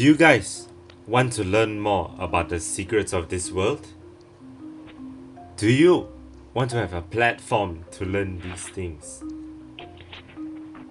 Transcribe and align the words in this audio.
Do 0.00 0.06
you 0.06 0.16
guys 0.16 0.66
want 1.06 1.34
to 1.34 1.44
learn 1.44 1.78
more 1.78 2.14
about 2.18 2.48
the 2.48 2.58
secrets 2.58 3.12
of 3.12 3.28
this 3.28 3.52
world? 3.52 3.86
Do 5.58 5.70
you 5.70 6.08
want 6.54 6.70
to 6.70 6.78
have 6.78 6.94
a 6.94 7.02
platform 7.02 7.84
to 7.90 8.06
learn 8.06 8.40
these 8.40 8.66
things? 8.66 9.22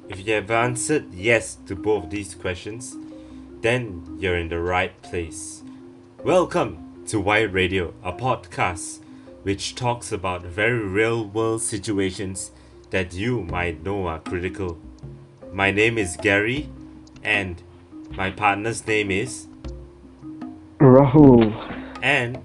If 0.09 0.27
you 0.27 0.33
have 0.35 0.51
answered 0.51 1.11
yes 1.11 1.57
to 1.65 1.75
both 1.75 2.11
these 2.11 2.35
questions, 2.35 2.95
then 3.61 4.15
you're 4.19 4.37
in 4.37 4.49
the 4.49 4.59
right 4.59 5.01
place. 5.01 5.63
Welcome 6.23 7.03
to 7.07 7.19
Wired 7.19 7.53
Radio, 7.53 7.95
a 8.03 8.13
podcast 8.13 8.99
which 9.41 9.73
talks 9.73 10.11
about 10.11 10.43
very 10.43 10.85
real 10.85 11.25
world 11.25 11.63
situations 11.63 12.51
that 12.91 13.15
you 13.15 13.41
might 13.41 13.83
know 13.83 14.05
are 14.05 14.19
critical. 14.19 14.77
My 15.51 15.71
name 15.71 15.97
is 15.97 16.15
Gary, 16.15 16.69
and 17.23 17.63
my 18.15 18.31
partner's 18.31 18.85
name 18.85 19.11
is, 19.11 19.47
Rahul. 20.79 21.53
and 22.01 22.39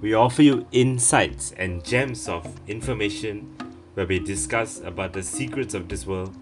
we 0.00 0.14
offer 0.14 0.42
you 0.42 0.66
insights 0.72 1.52
and 1.52 1.84
gems 1.84 2.28
of 2.28 2.60
information 2.66 3.54
where 3.94 4.06
we 4.06 4.18
discuss 4.18 4.80
about 4.80 5.12
the 5.12 5.22
secrets 5.22 5.74
of 5.74 5.88
this 5.88 6.06
world 6.06 6.34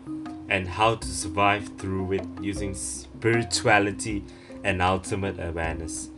and 0.49 0.67
how 0.69 0.97
to 0.97 1.07
survive 1.09 1.69
through 1.79 2.13
it 2.13 2.27
using 2.41 2.75
spirituality 2.75 4.25
and 4.65 4.80
ultimate 4.83 5.39
awareness. 5.39 6.11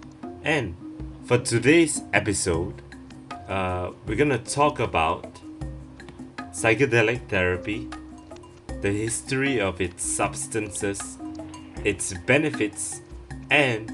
And 0.45 0.77
for 1.25 1.39
today's 1.39 2.03
episode, 2.12 2.83
uh, 3.48 3.91
we're 4.07 4.17
gonna 4.17 4.39
talk 4.39 4.81
about 4.81 5.41
psychedelic 6.53 7.29
therapy, 7.29 7.89
the 8.81 8.91
history 8.91 9.61
of 9.61 9.81
its 9.81 10.05
substances, 10.05 11.19
its 11.85 12.15
benefits, 12.27 13.01
and 13.51 13.91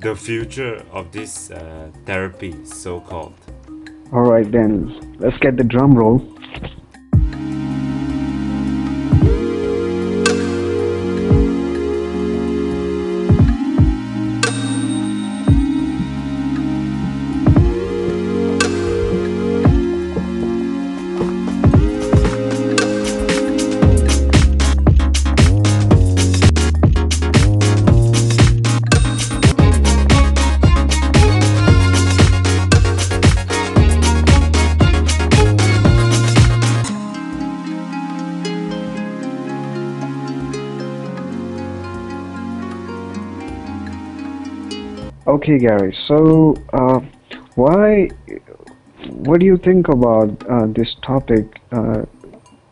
the 0.00 0.14
future 0.14 0.84
of 0.92 1.12
this 1.12 1.50
uh, 1.50 1.90
therapy, 2.06 2.54
so 2.64 3.00
called. 3.00 3.34
All 4.12 4.22
right, 4.22 4.50
then 4.50 5.16
let's 5.18 5.36
get 5.38 5.56
the 5.56 5.64
drum 5.64 5.94
roll. 5.94 6.18
Okay, 45.48 45.66
Gary. 45.66 45.96
So, 46.06 46.54
uh, 46.74 47.00
why? 47.54 48.10
What 49.08 49.40
do 49.40 49.46
you 49.46 49.56
think 49.56 49.88
about 49.88 50.28
uh, 50.46 50.66
this 50.66 50.94
topic? 51.00 51.62
Uh, 51.72 52.02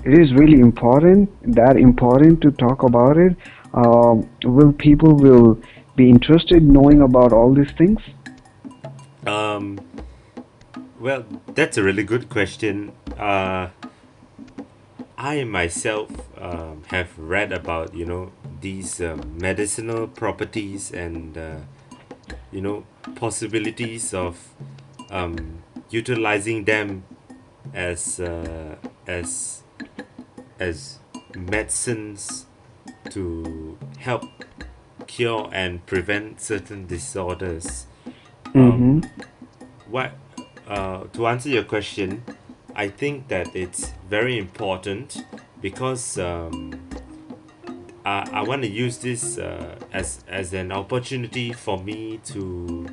it 0.05 0.19
is 0.19 0.35
really 0.35 0.61
important. 0.61 1.31
That 1.55 1.79
important 1.79 2.43
to 2.43 2.51
talk 2.51 2.83
about 2.83 3.17
it. 3.17 3.35
Um 3.73 4.29
will 4.45 4.73
people 4.73 5.15
will 5.15 5.59
be 5.97 6.11
interested 6.11 6.63
knowing 6.63 7.01
about 7.01 7.33
all 7.33 7.55
these 7.55 7.73
things? 7.79 8.01
Um, 9.27 9.81
well, 11.01 11.25
that's 11.55 11.79
a 11.79 11.83
really 11.83 12.05
good 12.05 12.29
question. 12.29 12.93
Uh, 13.19 13.69
I 15.17 15.45
myself 15.45 16.11
um, 16.39 16.83
have 16.89 17.19
read 17.19 17.53
about 17.53 17.95
you 17.95 18.05
know 18.05 18.33
these 18.61 19.01
um, 19.01 19.39
medicinal 19.41 20.07
properties 20.09 20.93
and 20.93 21.39
uh, 21.39 21.57
you 22.53 22.61
know 22.61 22.85
possibilities 23.15 24.15
of 24.15 24.55
um, 25.11 25.63
utilizing 25.91 26.65
them 26.65 27.05
as 27.75 28.21
uh, 28.21 28.77
as 29.07 29.63
as 30.59 30.99
medicines 31.35 32.47
to 33.11 33.79
help 33.99 34.25
cure 35.07 35.49
and 35.53 35.85
prevent 35.87 36.41
certain 36.41 36.87
disorders. 36.87 37.87
Mm-hmm. 38.47 39.01
What 39.91 40.13
uh, 40.67 41.05
to 41.13 41.27
answer 41.27 41.49
your 41.49 41.65
question, 41.65 42.25
I 42.75 42.89
think 42.89 43.29
that 43.29 43.55
it's 43.55 43.93
very 44.09 44.39
important 44.39 45.25
because 45.61 46.19
um, 46.19 46.86
I, 48.07 48.29
I 48.33 48.43
want 48.45 48.63
to 48.63 48.69
use 48.69 48.99
this 48.99 49.37
uh, 49.37 49.75
as 49.93 50.23
as 50.29 50.53
an 50.55 50.71
opportunity 50.71 51.53
for 51.53 51.77
me 51.83 52.21
to 52.33 52.87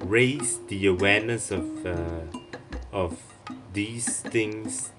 raise 0.00 0.58
the 0.68 0.86
awareness 0.86 1.50
of 1.50 1.68
uh, 1.86 2.24
of 2.90 3.20
these 3.74 4.20
things, 4.20 4.90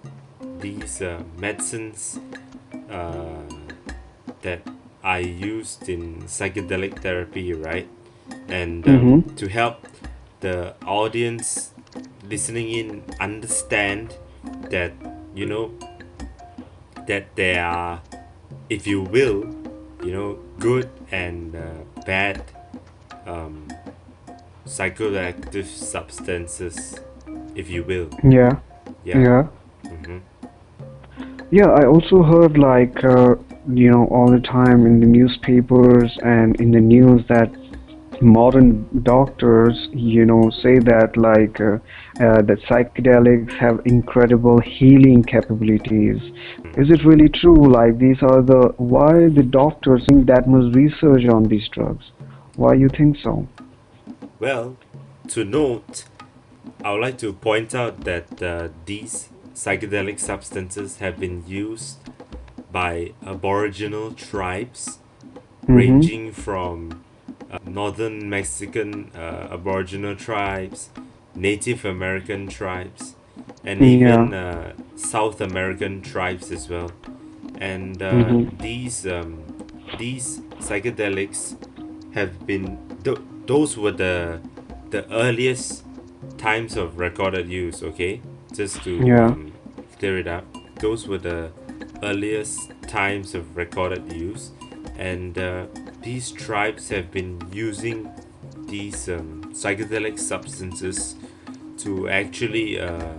these 0.60 1.02
uh, 1.02 1.24
medicines 1.38 2.20
uh, 2.92 3.42
that 4.44 4.62
I 5.04 5.20
used 5.20 5.90
in 5.90 6.22
psychedelic 6.30 7.02
therapy, 7.02 7.54
right? 7.54 7.90
And 8.48 8.86
um, 8.88 9.24
Mhm. 9.24 9.36
to 9.38 9.48
help 9.48 9.88
the 10.42 10.76
audience 10.86 11.74
listening 12.30 12.70
in 12.70 13.04
understand 13.20 14.14
that 14.70 14.94
you 15.34 15.46
know 15.50 15.72
that 17.08 17.36
there 17.36 17.64
are 17.66 18.02
if 18.70 18.88
you 18.88 19.02
will 19.02 19.44
you 20.04 20.12
know 20.12 20.40
good 20.60 20.90
and 21.12 21.56
uh, 21.56 21.62
bad 22.06 22.44
um, 23.26 23.68
psychoactive 24.66 25.66
substances 25.66 27.00
if 27.56 27.70
you 27.70 27.84
will 27.84 28.10
Yeah. 28.24 28.60
yeah, 29.04 29.20
Yeah. 29.22 29.44
hmm 29.90 30.20
Yeah, 31.52 31.70
I 31.70 31.86
also 31.86 32.24
heard 32.24 32.58
like 32.58 33.04
uh, 33.04 33.36
you 33.74 33.90
know 33.92 34.06
all 34.08 34.30
the 34.30 34.42
time 34.42 34.86
in 34.86 35.00
the 35.00 35.06
newspapers 35.06 36.18
and 36.24 36.60
in 36.60 36.72
the 36.72 36.82
news 36.82 37.22
that 37.28 37.50
modern 38.22 38.88
doctors 39.04 39.88
you 39.92 40.26
know 40.26 40.50
say 40.62 40.80
that 40.80 41.16
like 41.18 41.60
uh, 41.60 41.76
uh, 42.24 42.42
that 42.42 42.60
psychedelics 42.70 43.52
have 43.58 43.82
incredible 43.86 44.60
healing 44.60 45.24
capabilities. 45.24 46.22
Is 46.78 46.90
it 46.90 47.04
really 47.06 47.30
true? 47.30 47.72
Like 47.72 47.98
these 47.98 48.22
are 48.22 48.42
the 48.42 48.74
why 48.78 49.30
the 49.30 49.44
doctors 49.44 50.06
think 50.08 50.28
that 50.28 50.48
much 50.48 50.74
research 50.76 51.26
on 51.28 51.44
these 51.44 51.68
drugs? 51.70 52.06
Why 52.56 52.74
you 52.74 52.90
think 52.90 53.18
so? 53.18 53.48
Well, 54.40 54.78
to 55.30 55.44
note, 55.44 56.06
I 56.84 56.92
would 56.92 57.02
like 57.02 57.18
to 57.20 57.34
point 57.34 57.74
out 57.76 58.02
that 58.02 58.42
uh, 58.42 58.70
these 58.86 59.30
psychedelic 59.54 60.20
substances 60.20 60.98
have 60.98 61.20
been 61.20 61.44
used 61.48 61.98
by 62.72 63.14
Aboriginal 63.26 64.12
tribes 64.12 65.00
Mhm. 65.68 65.76
ranging 65.78 66.32
from 66.32 67.05
uh, 67.52 67.58
northern 67.66 68.30
Mexican 68.30 69.12
uh, 69.16 69.48
Aboriginal 69.52 70.16
tribes, 70.16 70.90
Native 71.36 71.86
American 71.86 72.48
tribes, 72.48 73.16
and 73.64 73.82
Yeah. 73.82 74.26
even 74.26 74.34
uh, 74.34 74.74
South 74.96 75.42
American 75.42 76.02
tribes 76.02 76.52
as 76.52 76.70
well. 76.70 76.92
And 77.60 78.02
uh, 78.02 78.34
Mhm. 78.34 78.58
these 78.60 79.06
um, 79.08 79.44
these 79.98 80.42
psychedelics 80.60 81.56
have 82.14 82.46
been 82.46 82.78
th- 83.04 83.20
those 83.46 83.78
were 83.78 83.92
the 83.92 84.40
the 84.90 85.04
earliest 85.12 85.84
times 86.38 86.76
of 86.78 86.98
recorded 87.00 87.48
use. 87.50 87.84
Okay, 87.84 88.22
just 88.54 88.84
to 88.84 88.92
Yeah. 89.06 89.28
um, 89.28 89.52
clear 90.00 90.18
it 90.20 90.28
up, 90.28 90.46
those 90.82 91.08
were 91.08 91.18
the 91.20 91.52
earliest 92.04 92.72
times 92.88 93.36
of 93.36 93.56
recorded 93.58 94.12
use, 94.14 94.52
and 94.98 95.38
uh, 95.38 95.66
these 96.06 96.32
tribes 96.32 96.90
have 96.90 97.12
been 97.12 97.42
using 97.52 98.10
these 98.68 99.10
um, 99.10 99.44
psychedelic 99.54 100.20
substances 100.20 101.16
to 101.80 102.08
actually 102.10 102.80
uh, 102.80 103.16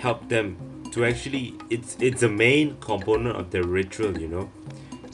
help 0.00 0.28
them 0.28 0.56
to 0.92 1.04
actually 1.04 1.54
it's 1.70 1.96
it's 2.00 2.22
a 2.22 2.28
main 2.28 2.76
component 2.80 3.34
of 3.36 3.50
their 3.50 3.64
ritual 3.64 4.16
you 4.18 4.28
know 4.28 4.50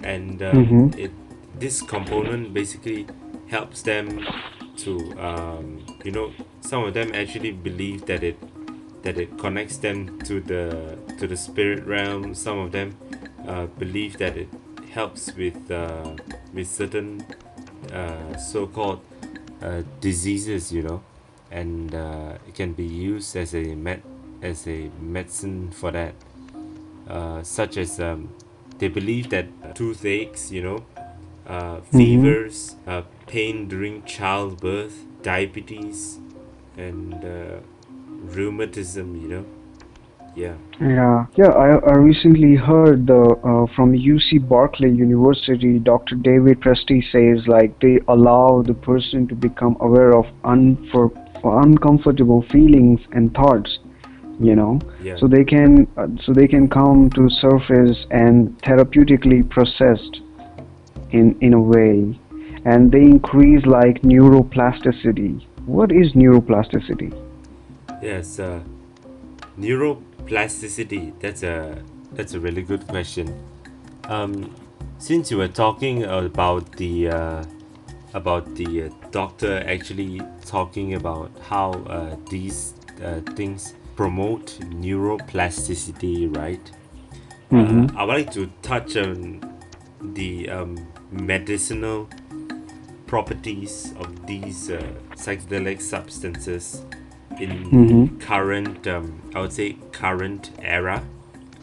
and 0.03 0.43
um, 0.43 0.59
Mhm. 0.59 0.99
it 0.99 1.13
this 1.59 1.81
component 1.83 2.53
basically 2.53 3.07
helps 3.49 3.83
them 3.83 4.27
to 4.77 4.99
um, 5.21 5.85
you 6.05 6.11
know 6.11 6.33
some 6.61 6.85
of 6.85 6.95
them 6.95 7.15
actually 7.15 7.53
believe 7.53 8.07
that 8.07 8.23
it 8.23 8.39
that 9.03 9.19
it 9.19 9.39
connects 9.39 9.79
them 9.79 10.19
to 10.23 10.41
the 10.41 10.99
to 11.19 11.27
the 11.29 11.37
spirit 11.37 11.85
realm 11.87 12.35
some 12.35 12.59
of 12.59 12.73
them 12.73 12.97
uh, 13.47 13.67
believe 13.79 14.19
that 14.19 14.37
it 14.37 14.49
helps 14.99 15.33
with 15.35 15.71
uh, 15.71 16.11
with 16.53 16.67
certain 16.67 17.25
uh, 17.93 18.37
so-called 18.37 19.01
uh, 19.63 19.83
diseases 20.01 20.73
you 20.73 20.83
know 20.83 21.01
and 21.51 21.95
uh, 21.95 22.33
it 22.49 22.55
can 22.55 22.73
be 22.73 22.85
used 22.85 23.37
as 23.37 23.55
a 23.55 23.65
med 23.75 24.03
as 24.43 24.67
a 24.67 24.91
medicine 25.01 25.71
for 25.71 25.91
that. 25.91 26.15
Uh, 27.09 27.43
such 27.43 27.79
as 27.79 27.99
um, 28.01 28.29
they 28.79 28.89
believe 28.89 29.31
that 29.31 29.47
toothaches 29.75 30.53
you 30.53 30.63
know 30.63 30.79
uh, 31.47 31.81
fevers 31.81 32.77
uh, 32.87 33.03
pain 33.27 33.67
during 33.67 34.03
childbirth 34.05 35.07
diabetes 35.23 36.19
and 36.77 37.25
uh, 37.25 37.57
rheumatism 38.37 39.17
you 39.23 39.29
know 39.29 39.45
yeah 40.39 40.57
Yeah, 40.81 41.27
yeah. 41.41 41.53
I, 41.65 41.69
I 41.93 41.95
recently 42.11 42.55
heard 42.55 43.07
the 43.13 43.23
uh, 43.51 43.67
from 43.75 43.89
UC 43.93 44.49
Berkeley 44.49 44.91
University, 45.07 45.81
Dr. 45.81 46.15
David 46.15 46.61
Presti 46.61 46.99
says 47.15 47.49
like 47.49 47.71
they 47.81 47.97
allow 48.07 48.63
the 48.71 48.75
person 48.91 49.27
to 49.31 49.35
become 49.35 49.77
aware 49.81 50.13
of 50.21 50.27
unfor- 50.55 51.17
uncomfortable 51.65 52.43
feelings 52.55 53.01
and 53.17 53.35
thoughts, 53.35 53.71
you 54.49 54.55
know, 54.61 54.79
yeah 55.03 55.17
so 55.19 55.27
they 55.27 55.45
can 55.55 55.71
uh, 55.97 56.07
so 56.25 56.33
they 56.41 56.47
can 56.55 56.69
come 56.79 57.11
to 57.19 57.29
surface 57.47 57.99
and 58.23 58.37
therapeutically 58.63 59.41
processed 59.57 60.15
in 61.11 61.27
in 61.41 61.53
a 61.61 61.63
way, 61.75 61.93
and 62.71 62.93
they 62.95 63.05
increase 63.17 63.67
like 63.67 63.97
neuroplasticity. 64.15 65.33
What 65.67 65.91
is 65.91 66.13
neuroplasticity? 66.13 67.11
Yes, 68.01 68.39
uh, 68.39 68.61
neuroplasticity. 69.59 71.13
That's 71.21 71.43
a 71.43 71.83
that's 72.13 72.35
a 72.35 72.41
really 72.41 72.63
good 72.63 72.87
question. 72.87 73.45
Um, 74.05 74.55
since 74.99 75.31
you 75.31 75.37
were 75.37 75.49
talking 75.49 76.05
about 76.05 76.73
the 76.73 77.09
uh, 77.09 77.45
about 78.15 78.55
the 78.55 78.85
uh, 78.85 78.91
doctor 79.11 79.63
actually 79.67 80.23
talking 80.45 80.95
about 80.95 81.31
how 81.43 81.73
uh, 81.73 82.17
these 82.31 82.75
uh, 83.05 83.21
things 83.35 83.75
promote 83.97 84.59
neuroplasticity, 84.71 86.35
right? 86.37 86.71
Uh, 87.51 87.87
I 87.97 88.05
would 88.05 88.13
like 88.13 88.33
to 88.33 88.51
touch 88.63 88.97
on 88.97 89.41
the 90.01 90.49
um, 90.51 90.87
medicinal 91.11 92.09
properties 93.07 93.95
of 93.99 94.27
these 94.27 94.71
uh, 94.71 94.83
psychedelic 95.15 95.81
substances 95.81 96.85
in 97.41 97.87
the 97.89 98.25
current 98.25 98.87
um, 98.87 99.21
i 99.35 99.41
would 99.41 99.53
say 99.53 99.77
current 99.93 100.51
era 100.63 101.03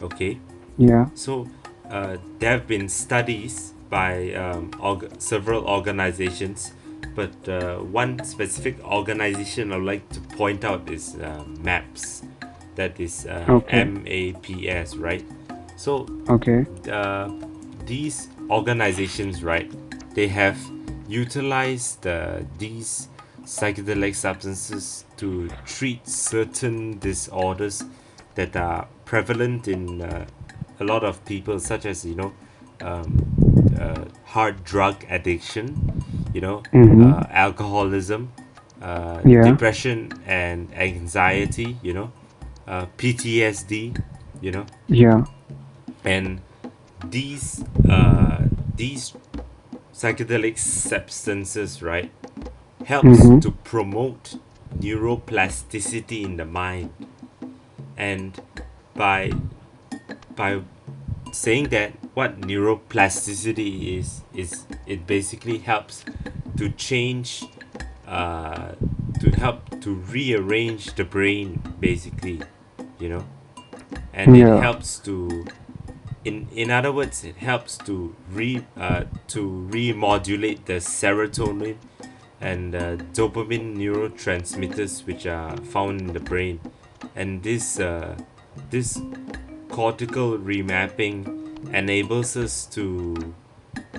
okay 0.02 0.38
Yeah. 0.78 1.06
so 1.14 1.48
uh, 1.90 2.16
there 2.38 2.50
have 2.52 2.66
been 2.66 2.88
studies 2.88 3.72
by 3.88 4.32
um, 4.34 4.70
org- 4.80 5.10
several 5.18 5.64
organizations 5.66 6.72
but 7.14 7.48
uh, 7.48 7.76
one 7.78 8.22
specific 8.24 8.76
organization 8.84 9.72
i'd 9.72 9.82
like 9.82 10.06
to 10.10 10.20
point 10.36 10.64
out 10.64 10.90
is 10.90 11.14
uh, 11.16 11.44
MAPS 11.62 12.22
that 12.74 13.00
is 13.00 13.26
uh, 13.26 13.44
Okay. 13.48 13.80
m-a-p-s 13.80 14.96
right 14.96 15.24
so 15.76 16.06
Okay. 16.28 16.66
uh, 16.90 17.30
these 17.86 18.28
organizations, 18.50 19.42
right, 19.44 19.70
they 20.14 20.26
have 20.28 20.58
utilized 21.08 22.06
uh, 22.06 22.40
these 22.58 23.08
psychedelic 23.44 24.14
substances 24.14 25.04
to 25.18 25.48
treat 25.64 26.06
certain 26.08 26.98
disorders 26.98 27.84
that 28.34 28.56
are 28.56 28.86
prevalent 29.04 29.68
in 29.68 30.02
uh, 30.02 30.26
a 30.80 30.84
lot 30.84 31.04
of 31.04 31.24
people, 31.24 31.58
such 31.58 31.86
as 31.86 32.04
you 32.04 32.14
know, 32.14 32.32
um, 32.82 33.16
uh, 33.78 34.04
hard 34.24 34.62
drug 34.64 35.04
addiction, 35.08 36.02
you 36.32 36.40
know, 36.40 36.62
uh, 36.74 37.24
alcoholism, 37.30 38.32
uh, 38.82 39.22
Yeah. 39.24 39.42
depression 39.42 40.12
and 40.26 40.72
anxiety, 40.74 41.76
you 41.82 41.94
know, 41.94 42.12
uh, 42.68 42.86
PTSD, 42.98 43.94
you 44.40 44.50
know, 44.50 44.66
Yeah. 44.88 45.24
and 46.04 46.40
these 47.10 47.64
uh 47.88 48.42
these 48.76 49.14
psychedelic 49.94 50.58
substances 50.58 51.82
right 51.82 52.10
helps 52.84 53.18
Mhm. 53.22 53.40
to 53.40 53.50
promote 53.50 54.36
neuroplasticity 54.80 56.24
in 56.24 56.36
the 56.36 56.44
mind 56.44 56.90
and 57.96 58.40
by 58.94 59.30
by 60.34 60.60
saying 61.32 61.68
that 61.68 61.92
what 62.14 62.40
neuroplasticity 62.40 63.98
is 63.98 64.22
is 64.34 64.66
it 64.86 65.06
basically 65.06 65.58
helps 65.58 66.04
to 66.56 66.68
change 66.70 67.44
uh 68.06 68.72
to 69.20 69.30
help 69.30 69.80
to 69.80 69.94
rearrange 69.94 70.94
the 70.94 71.04
brain 71.04 71.60
basically 71.80 72.40
you 72.98 73.08
know 73.08 73.24
and 74.12 74.36
Yeah. 74.36 74.56
it 74.56 74.62
helps 74.62 74.98
to 75.00 75.44
in 76.24 76.48
in 76.54 76.70
other 76.70 76.92
words 76.92 77.24
it 77.24 77.36
helps 77.36 77.76
to 77.78 78.14
re 78.32 78.62
uh, 78.76 79.04
to 79.28 79.40
remodulate 79.70 80.64
the 80.66 80.80
serotonin 80.80 81.76
and 82.40 82.74
uh, 82.74 82.96
dopamine 83.14 83.76
neurotransmitters 83.76 85.06
which 85.06 85.26
are 85.26 85.56
found 85.58 86.00
in 86.00 86.12
the 86.12 86.20
brain. 86.20 86.60
And 87.14 87.42
this 87.42 87.80
uh, 87.80 88.16
this 88.70 89.00
cortical 89.68 90.38
remapping 90.38 91.74
enables 91.74 92.36
us 92.36 92.66
to 92.66 93.34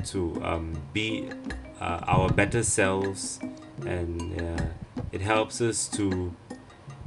to 0.06 0.42
um, 0.44 0.82
be 0.94 1.30
uh, 1.80 2.00
our 2.08 2.30
better 2.30 2.64
selves 2.64 3.40
and 3.86 4.42
uh, 4.42 4.66
it 5.12 5.22
helps 5.22 5.62
us 5.62 5.88
to 5.88 6.34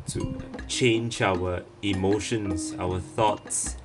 to 0.07 0.41
change 0.69 1.21
our 1.23 1.63
emotions 1.83 2.75
our 2.79 3.01
thoughts 3.01 3.77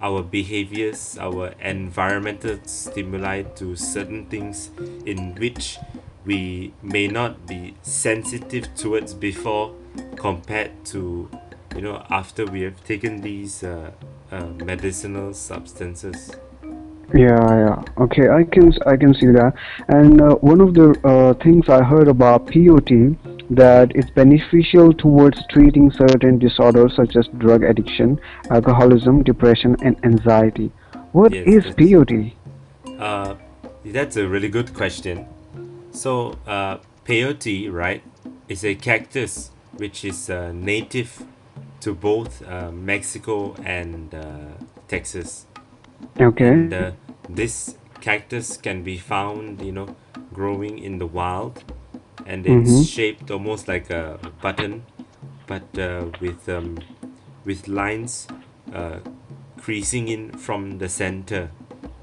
our 0.00 0.22
behaviors 0.22 1.16
our 1.18 1.54
environmental 1.60 2.58
stimuli 2.64 3.42
to 3.42 3.74
certain 3.76 4.26
things 4.26 4.70
in 5.06 5.34
which 5.36 5.78
we 6.24 6.72
may 6.82 7.06
not 7.06 7.46
be 7.46 7.74
sensitive 7.82 8.74
towards 8.74 9.14
before 9.14 9.74
compared 10.16 10.72
to 10.84 11.28
you 11.74 11.82
know 11.82 12.04
after 12.10 12.44
we 12.46 12.62
have 12.62 12.82
taken 12.84 13.20
these 13.20 13.62
uh, 13.62 13.90
uh, 14.32 14.46
medicinal 14.64 15.32
substances 15.34 16.36
Yeah, 17.12 17.36
yeah. 17.64 17.82
Okay, 17.98 18.28
I 18.28 18.44
can 18.44 18.72
I 18.86 18.96
can 18.96 19.12
see 19.14 19.26
that. 19.26 19.52
And 19.88 20.20
uh, 20.20 20.36
one 20.36 20.60
of 20.60 20.72
the 20.74 20.86
uh, 21.04 21.34
things 21.34 21.68
I 21.68 21.82
heard 21.84 22.08
about 22.08 22.46
peyote 22.46 23.16
that 23.50 23.92
it's 23.94 24.10
beneficial 24.10 24.92
towards 24.92 25.38
treating 25.50 25.90
certain 25.90 26.38
disorders 26.38 26.96
such 26.96 27.14
as 27.16 27.28
drug 27.38 27.62
addiction, 27.62 28.18
alcoholism, 28.50 29.22
depression, 29.22 29.76
and 29.82 30.02
anxiety. 30.04 30.72
What 31.12 31.32
Yes, 31.32 31.46
is 31.46 31.64
peyote? 31.76 32.32
Uh, 32.98 33.34
that's 33.84 34.16
a 34.16 34.26
really 34.26 34.48
good 34.48 34.72
question. 34.74 35.26
So, 35.94 36.36
uh, 36.46 36.78
peyote, 37.06 37.72
right, 37.72 38.02
is 38.48 38.64
a 38.64 38.74
cactus 38.74 39.50
which 39.76 40.04
is 40.04 40.28
uh, 40.30 40.52
native 40.52 41.24
to 41.80 41.94
both 41.94 42.42
uh, 42.46 42.70
Mexico 42.72 43.54
and 43.64 44.14
uh, 44.14 44.54
Texas. 44.88 45.46
Okay. 46.20 46.48
And 46.48 46.72
uh, 46.74 46.92
this 47.28 47.76
cactus 48.00 48.56
can 48.56 48.82
be 48.82 48.98
found, 48.98 49.62
you 49.62 49.72
know, 49.72 49.88
growing 50.32 50.78
in 50.78 50.98
the 50.98 51.06
wild, 51.06 51.62
and 52.26 52.46
it's 52.46 52.70
Mhm. 52.70 52.84
shaped 52.84 53.30
almost 53.30 53.68
like 53.68 53.90
a 53.90 54.18
button, 54.42 54.82
but 55.46 55.78
uh, 55.78 56.06
with 56.20 56.48
um, 56.48 56.76
with 57.44 57.68
lines 57.68 58.26
uh, 58.74 58.98
creasing 59.58 60.08
in 60.08 60.30
from 60.32 60.78
the 60.78 60.88
center, 60.88 61.50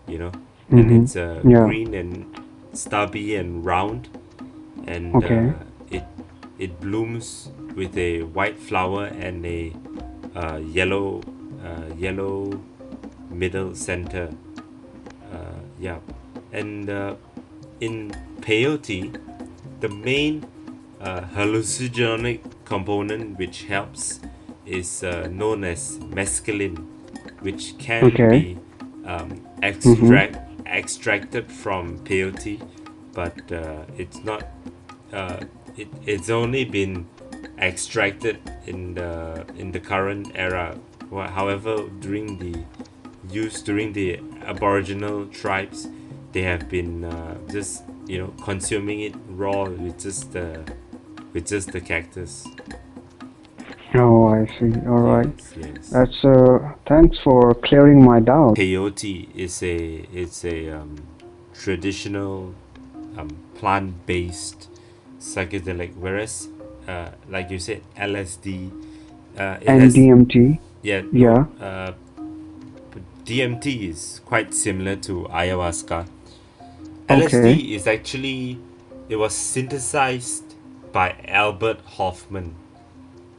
you 0.08 0.18
know, 0.20 0.32
and 0.72 0.92
Mhm. 0.92 1.04
it's 1.04 1.16
uh, 1.16 1.44
Yeah. 1.46 1.66
green 1.66 1.94
and 1.94 2.26
stubby 2.74 3.36
and 3.36 3.66
round, 3.66 4.10
and 4.88 5.24
Okay. 5.24 5.50
uh, 5.50 5.54
it 5.90 6.04
it 6.60 6.80
blooms 6.80 7.50
with 7.76 7.98
a 7.98 8.24
white 8.24 8.60
flower 8.60 9.06
and 9.06 9.46
a 9.46 9.74
uh, 10.36 10.58
yellow 10.58 11.22
uh, 11.64 11.94
yellow 11.98 12.52
middle 13.30 13.76
center. 13.76 14.30
Uh, 15.32 15.60
yeah, 15.80 16.00
and 16.52 16.90
uh, 16.90 17.16
in 17.80 18.12
peyote, 18.42 19.16
the 19.80 19.90
main 19.90 20.46
uh, 21.00 21.22
hallucinogenic 21.22 22.42
component 22.66 23.38
which 23.38 23.64
helps 23.64 24.20
is 24.66 25.04
uh, 25.04 25.28
known 25.32 25.64
as 25.64 25.98
mescaline, 26.00 26.78
which 27.42 27.78
can 27.78 28.04
Okay. 28.04 28.28
be 28.28 28.58
um, 29.06 29.42
extract 29.64 30.38
extracted 30.72 31.52
from 31.52 32.00
peyote, 32.00 32.62
but 33.14 33.52
uh, 33.52 33.84
it's 33.98 34.24
not. 34.24 34.48
Uh, 35.12 35.42
it, 35.78 35.88
it's 36.06 36.30
only 36.30 36.66
been 36.66 37.08
extracted 37.60 38.40
in 38.66 38.94
the 38.94 39.46
in 39.58 39.72
the 39.72 39.80
current 39.80 40.32
era. 40.36 40.78
However, 41.12 41.90
during 42.00 42.38
the 42.38 42.64
use 43.30 43.62
during 43.62 43.94
the 43.94 44.20
Aboriginal 44.44 45.26
tribes, 45.28 45.88
they 46.32 46.44
have 46.44 46.70
been 46.70 47.04
uh, 47.04 47.38
just 47.52 47.84
you 48.08 48.18
know 48.18 48.34
consuming 48.44 49.02
it 49.02 49.16
raw 49.28 49.64
with 49.64 50.00
just 50.00 50.32
the 50.32 50.64
with 51.34 51.48
just 51.48 51.72
the 51.72 51.82
cactus. 51.82 52.48
Oh, 53.94 54.28
I 54.28 54.46
see. 54.58 54.74
All 54.88 55.02
right. 55.02 55.28
Yes. 55.58 55.90
That's 55.90 56.24
uh. 56.24 56.74
Thanks 56.88 57.18
for 57.24 57.54
clearing 57.56 58.04
my 58.04 58.20
doubt. 58.20 58.56
Peyote 58.56 59.36
is 59.36 59.62
a 59.64 60.08
it's 60.14 60.46
a 60.46 60.70
um, 60.80 60.96
traditional 61.54 62.56
um, 63.18 63.30
plant-based 63.56 64.70
psychedelic, 65.20 65.96
whereas 65.96 66.48
uh, 66.88 67.10
like 67.30 67.52
you 67.52 67.60
said, 67.60 67.82
LSD. 67.98 68.72
Uh, 69.38 69.58
And 69.66 69.82
has, 69.82 69.96
DMT. 69.96 70.60
yeah, 70.84 71.04
Yeah. 71.12 71.46
Uh, 71.60 71.94
DMT 73.26 73.90
is 73.90 74.20
quite 74.26 74.54
similar 74.54 74.96
to 74.98 75.28
ayahuasca. 75.32 76.08
Okay. 77.10 77.28
LSD 77.28 77.76
is 77.76 77.88
actually 77.88 78.58
it 79.08 79.16
was 79.16 79.34
synthesized 79.36 80.56
by 80.92 81.16
Albert 81.28 81.80
Hofmann. 81.98 82.56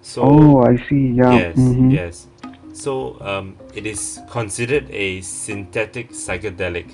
So 0.02 0.22
Oh, 0.22 0.62
I 0.62 0.76
see. 0.88 1.08
Yeah. 1.14 1.32
yes, 1.38 1.56
mhm. 1.56 1.92
yes. 1.92 2.26
So 2.72 3.16
um, 3.20 3.56
it 3.74 3.86
is 3.86 4.20
considered 4.30 4.90
a 4.90 5.20
synthetic 5.20 6.10
psychedelic, 6.10 6.86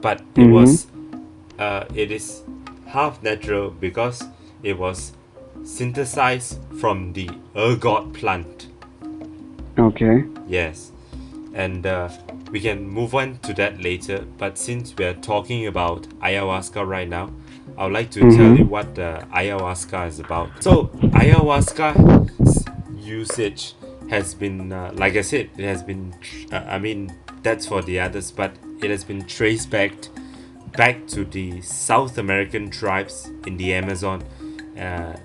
but 0.00 0.20
it 0.36 0.46
Mhm. 0.46 0.52
was 0.52 0.86
uh, 1.58 1.84
it 1.94 2.10
is 2.10 2.42
half 2.86 3.22
natural 3.22 3.70
because 3.70 4.24
it 4.62 4.78
was 4.78 5.12
synthesized 5.64 6.58
from 6.80 7.12
the 7.12 7.28
ergot 7.56 8.12
plant. 8.12 8.68
Okay. 9.78 10.24
Yes, 10.48 10.92
and 11.54 11.86
uh, 11.86 12.08
we 12.50 12.60
can 12.60 12.88
move 12.88 13.14
on 13.14 13.38
to 13.42 13.52
that 13.54 13.82
later. 13.82 14.24
But 14.38 14.56
since 14.58 14.94
we 14.96 15.04
are 15.04 15.14
talking 15.14 15.66
about 15.66 16.06
ayahuasca 16.20 16.86
right 16.86 17.08
now, 17.08 17.30
I 17.76 17.84
would 17.84 17.92
like 17.92 18.10
to 18.12 18.20
tell 18.20 18.30
Mhm. 18.30 18.58
you 18.58 18.64
what 18.64 18.98
uh, 18.98 19.20
ayahuasca 19.34 20.08
is 20.08 20.20
about. 20.20 20.48
So 20.62 20.90
ayahuasca's 21.12 22.30
usage 23.06 23.74
has 24.10 24.34
been, 24.34 24.72
uh, 24.72 24.92
like 24.94 25.16
I 25.16 25.22
said, 25.22 25.50
it 25.56 25.64
has 25.64 25.82
been. 25.82 26.14
Uh, 26.52 26.56
I 26.68 26.78
mean, 26.78 27.12
that's 27.42 27.66
for 27.66 27.82
the 27.82 28.00
others, 28.00 28.30
but 28.30 28.52
it 28.82 28.90
has 28.90 29.04
been 29.04 29.24
traced 29.26 29.70
back 29.70 29.92
back 30.76 31.06
to 31.08 31.24
the 31.24 31.60
South 31.62 32.18
American 32.18 32.70
tribes 32.70 33.30
in 33.46 33.56
the 33.56 33.72
Amazon 33.74 34.22
uh, 34.78 35.16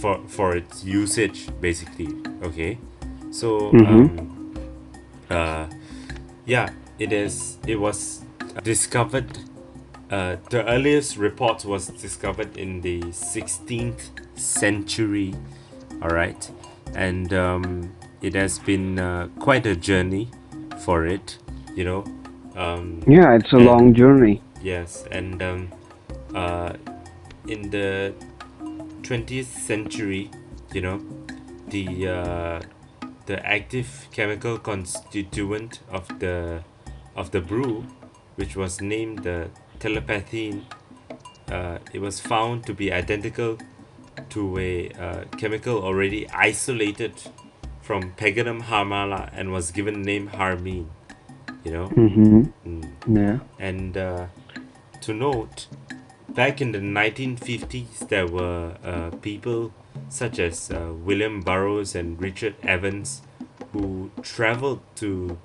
for 0.00 0.20
for 0.28 0.56
its 0.56 0.84
usage, 0.84 1.48
basically. 1.60 2.08
Okay, 2.42 2.78
so 3.30 3.70
Mhm. 3.72 4.18
um, 4.18 4.54
uh, 5.30 5.66
yeah, 6.46 6.70
it 6.98 7.12
is. 7.12 7.58
It 7.66 7.76
was 7.80 8.22
discovered. 8.62 9.38
Uh, 10.10 10.36
the 10.50 10.64
earliest 10.68 11.16
report 11.16 11.64
was 11.64 11.88
discovered 11.88 12.56
in 12.56 12.80
the 12.80 13.00
16th 13.10 14.10
century. 14.36 15.34
All 16.00 16.10
right, 16.10 16.48
and 16.94 17.32
um, 17.32 17.92
it 18.22 18.34
has 18.34 18.58
been 18.58 18.98
uh, 18.98 19.28
quite 19.38 19.66
a 19.66 19.74
journey 19.76 20.30
for 20.78 21.06
it. 21.06 21.38
You 21.74 21.84
know. 21.84 22.04
Um, 22.56 23.02
Yeah, 23.06 23.34
it's 23.34 23.52
a 23.52 23.56
And- 23.56 23.66
long 23.66 23.94
journey. 23.94 24.40
Yes, 24.62 25.04
and 25.12 25.42
um, 25.42 25.68
uh, 26.34 26.72
in 27.46 27.70
the 27.70 28.14
20th 29.02 29.44
century, 29.46 30.30
you 30.72 30.80
know, 30.80 31.00
the 31.68 32.08
uh, 32.08 32.60
the 33.26 33.44
active 33.46 34.08
chemical 34.10 34.58
constituent 34.58 35.80
of 35.90 36.08
the 36.18 36.62
of 37.14 37.30
the 37.30 37.40
brew, 37.40 37.84
which 38.36 38.56
was 38.56 38.80
named 38.80 39.20
the 39.22 39.50
telepathine, 39.78 40.64
uh, 41.52 41.78
it 41.92 42.00
was 42.00 42.20
found 42.20 42.64
to 42.66 42.72
be 42.74 42.90
identical 42.90 43.58
to 44.30 44.58
a 44.58 44.90
uh, 44.90 45.24
chemical 45.36 45.82
already 45.82 46.28
isolated 46.30 47.12
from 47.82 48.12
Peganum 48.12 48.62
harmala 48.62 49.30
and 49.32 49.52
was 49.52 49.70
given 49.70 50.02
name 50.02 50.28
harmine. 50.28 50.90
You 51.64 51.72
know. 51.72 51.88
Mm-hmm. 51.88 52.42
Mm. 52.66 52.92
Yeah. 53.08 53.38
And 53.58 53.96
uh, 53.96 54.26
to 55.00 55.14
note, 55.14 55.66
back 56.28 56.60
in 56.60 56.72
the 56.72 56.78
1950s, 56.78 58.08
there 58.08 58.26
were 58.26 58.76
uh, 58.84 59.10
people 59.16 59.72
such 60.08 60.38
as 60.38 60.70
uh, 60.70 60.92
William 60.94 61.40
Burroughs 61.40 61.94
and 61.94 62.20
Richard 62.20 62.54
Evans 62.62 63.22
who 63.72 64.10
traveled 64.22 64.80
to 64.96 65.38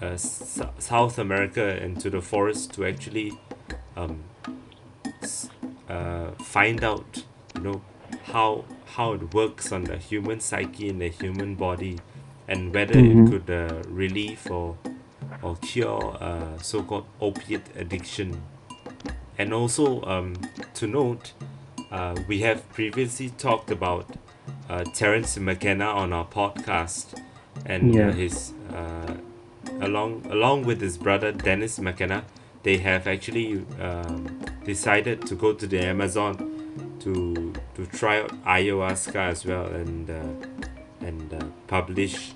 uh, 0.00 0.06
S- 0.06 0.60
South 0.78 1.18
America 1.18 1.78
and 1.80 2.00
to 2.00 2.10
the 2.10 2.20
forest 2.20 2.72
to 2.74 2.84
actually 2.84 3.32
um, 3.96 4.22
uh, 5.88 6.30
find 6.42 6.82
out, 6.84 7.24
know, 7.62 7.80
how 8.32 8.64
how 8.96 9.12
it 9.14 9.32
works 9.34 9.72
on 9.72 9.84
the 9.84 9.96
human 9.96 10.40
psyche 10.40 10.88
and 10.88 11.00
the 11.00 11.08
human 11.08 11.54
body, 11.54 11.98
and 12.48 12.74
whether 12.74 12.94
Mhm. 12.94 13.26
it 13.26 13.30
could 13.30 13.50
uh, 13.50 13.82
relieve 13.88 14.50
or 14.50 14.76
or 15.42 15.56
cure 15.56 16.16
uh, 16.20 16.58
so-called 16.58 17.06
opiate 17.20 17.66
addiction. 17.76 18.42
And 19.38 19.52
also 19.52 20.02
um, 20.02 20.34
to 20.74 20.86
note, 20.86 21.32
uh, 21.90 22.14
we 22.28 22.40
have 22.40 22.68
previously 22.72 23.30
talked 23.30 23.70
about 23.70 24.06
uh, 24.70 24.84
Terence 24.94 25.36
McKenna 25.38 25.86
on 25.86 26.12
our 26.12 26.26
podcast, 26.26 27.14
and 27.66 27.94
Yeah. 27.94 28.08
uh, 28.08 28.12
his 28.12 28.52
uh, 28.72 29.14
along 29.80 30.26
along 30.30 30.64
with 30.64 30.80
his 30.80 30.96
brother 30.96 31.32
Dennis 31.32 31.78
McKenna, 31.80 32.24
they 32.62 32.78
have 32.78 33.06
actually 33.08 33.64
um, 33.80 34.38
decided 34.64 35.26
to 35.26 35.34
go 35.34 35.52
to 35.54 35.66
the 35.66 35.80
Amazon 35.84 36.51
to 37.04 37.52
to 37.74 37.86
try 37.86 38.20
out 38.20 38.30
ayahuasca 38.44 39.16
as 39.16 39.44
well 39.46 39.66
and 39.66 40.10
uh, 40.10 40.22
and 41.00 41.34
uh, 41.34 41.44
publish 41.66 42.32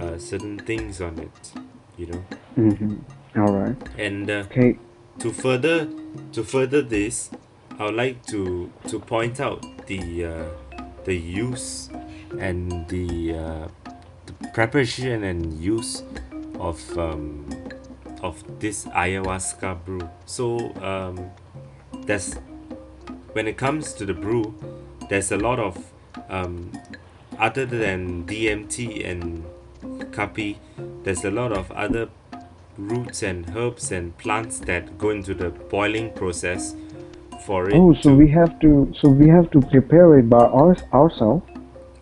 uh, 0.00 0.18
certain 0.18 0.58
things 0.58 1.00
on 1.00 1.18
it, 1.18 1.52
you 1.96 2.06
know. 2.06 2.24
Mm-hmm. 2.58 3.40
All 3.40 3.52
right. 3.52 3.76
And 3.98 4.28
uh, 4.30 4.44
Okay. 4.50 4.78
to 5.20 5.32
further 5.32 5.86
to 6.32 6.42
further 6.44 6.82
this, 6.82 7.30
I 7.78 7.84
would 7.86 7.94
like 7.94 8.24
to 8.26 8.70
to 8.88 8.98
point 8.98 9.40
out 9.40 9.62
the 9.86 10.24
uh, 10.24 10.44
the 11.04 11.14
use 11.14 11.88
and 12.38 12.86
the, 12.88 13.34
uh, 13.34 13.68
the 14.26 14.32
preparation 14.54 15.24
and 15.24 15.58
use 15.58 16.02
of 16.58 16.78
um, 16.98 17.48
of 18.22 18.42
this 18.60 18.84
ayahuasca 18.86 19.84
brew. 19.84 20.08
So 20.26 20.74
um, 20.82 21.30
there's 22.06 22.36
when 23.32 23.46
it 23.46 23.56
comes 23.56 23.92
to 23.94 24.04
the 24.06 24.14
brew, 24.14 24.54
there's 25.08 25.32
a 25.32 25.36
lot 25.36 25.58
of 25.58 25.92
um, 26.28 26.72
other 27.38 27.64
than 27.66 28.24
DMT 28.26 29.08
and 29.08 29.44
caapi, 30.12 30.56
there's 31.04 31.24
a 31.24 31.30
lot 31.30 31.52
of 31.52 31.70
other 31.72 32.08
roots 32.76 33.22
and 33.22 33.54
herbs 33.56 33.92
and 33.92 34.16
plants 34.18 34.58
that 34.60 34.96
go 34.98 35.10
into 35.10 35.34
the 35.34 35.50
boiling 35.50 36.10
process 36.12 36.74
for 37.44 37.68
it 37.68 37.74
Oh, 37.74 37.94
so 37.94 38.10
to 38.10 38.14
we 38.16 38.28
have 38.30 38.58
to 38.60 38.92
so 38.98 39.08
we 39.08 39.28
have 39.28 39.50
to 39.50 39.60
prepare 39.60 40.18
it 40.18 40.28
by 40.30 40.44
our, 40.44 40.76
ourselves. 40.92 41.42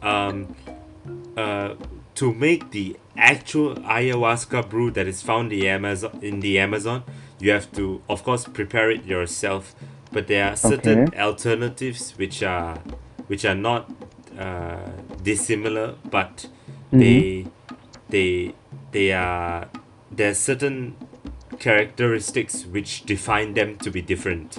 um 0.02 0.54
uh 1.36 1.74
to 2.14 2.32
make 2.34 2.70
the 2.70 2.96
actual 3.16 3.74
ayahuasca 3.76 4.68
brew 4.68 4.90
that 4.92 5.06
is 5.08 5.22
found 5.22 5.52
in 5.52 5.58
the 5.60 5.68
Amazon 5.68 6.18
in 6.22 6.40
the 6.40 6.58
Amazon 6.60 7.02
you 7.40 7.50
have 7.50 7.70
to 7.72 8.00
of 8.08 8.22
course 8.22 8.44
prepare 8.44 8.90
it 8.90 9.04
yourself 9.04 9.74
but 10.12 10.26
there 10.26 10.44
are 10.50 10.56
certain 10.56 11.06
Okay. 11.06 11.18
alternatives 11.18 12.14
which 12.18 12.42
are 12.42 12.78
which 13.28 13.44
are 13.44 13.54
not 13.54 13.90
uh, 14.38 14.90
dissimilar 15.22 15.94
but 16.10 16.46
Mhm. 16.92 17.00
they 17.00 17.46
they 18.08 18.54
they 18.92 19.12
are 19.12 19.68
there 20.10 20.30
are 20.30 20.34
certain 20.34 20.96
characteristics 21.58 22.64
which 22.66 23.04
define 23.04 23.54
them 23.54 23.76
to 23.76 23.90
be 23.90 24.00
different 24.00 24.58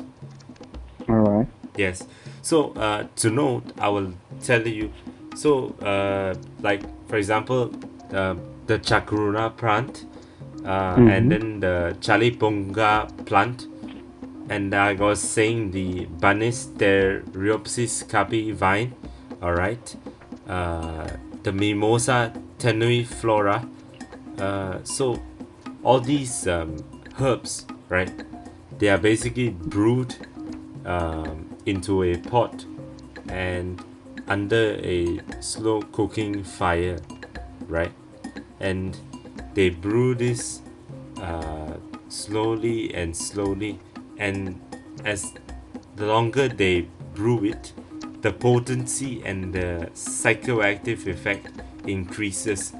All 1.09 1.15
right. 1.15 1.47
Yes. 1.77 2.03
So 2.41 2.71
uh, 2.73 3.05
to 3.17 3.29
note, 3.29 3.63
I 3.79 3.89
will 3.89 4.13
tell 4.43 4.67
you. 4.67 4.91
So 5.35 5.69
uh, 5.81 6.35
like 6.61 6.81
for 7.07 7.17
example, 7.17 7.71
uh, 8.13 8.35
the 8.67 8.79
chacruna 8.79 9.55
plant, 9.55 10.05
uh, 10.65 10.97
Mhm. 10.97 11.09
and 11.09 11.31
then 11.31 11.59
the 11.59 11.95
chaliponga 12.01 13.25
plant, 13.25 13.67
and 14.49 14.73
I 14.73 14.93
was 14.93 15.21
saying 15.21 15.71
the 15.71 16.07
Banisteriopsis 16.07 18.05
caapi 18.05 18.53
vine. 18.53 18.95
All 19.41 19.53
right. 19.53 19.95
Uh, 20.47 21.07
the 21.43 21.51
Mimosa 21.51 22.33
tenuiflora. 22.57 23.69
Uh, 24.37 24.83
so 24.83 25.21
all 25.83 25.99
these 25.99 26.47
um, 26.47 26.77
herbs, 27.19 27.67
right? 27.89 28.11
They 28.79 28.89
are 28.89 28.97
basically 28.97 29.49
brewed 29.49 30.15
um, 30.85 31.55
into 31.65 32.03
a 32.03 32.17
pot 32.17 32.65
and 33.27 33.83
under 34.27 34.79
a 34.83 35.19
slow 35.41 35.81
cooking 35.81 36.43
fire, 36.43 36.99
right? 37.67 37.91
And 38.59 38.97
they 39.53 39.69
brew 39.69 40.15
this 40.15 40.61
uh, 41.21 41.73
slowly 42.07 42.93
and 42.93 43.15
slowly, 43.15 43.79
and 44.19 44.61
as 45.05 45.33
the 45.95 46.05
longer 46.05 46.47
they 46.47 46.87
brew 47.15 47.43
it, 47.45 47.73
the 48.21 48.31
potency 48.31 49.23
and 49.25 49.53
the 49.53 49.89
psychoactive 49.93 51.07
effect 51.07 51.49
increases, 51.87 52.73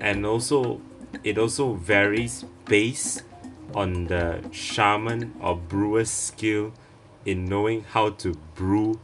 and 0.00 0.24
also 0.24 0.80
it 1.24 1.36
also 1.36 1.74
varies 1.74 2.44
based 2.66 3.24
on 3.74 4.06
the 4.06 4.42
shaman 4.52 5.34
or 5.40 5.56
brewer's 5.56 6.10
skill 6.10 6.72
in 7.26 7.44
knowing 7.44 7.82
how 7.82 8.10
to 8.10 8.34
brew 8.54 8.98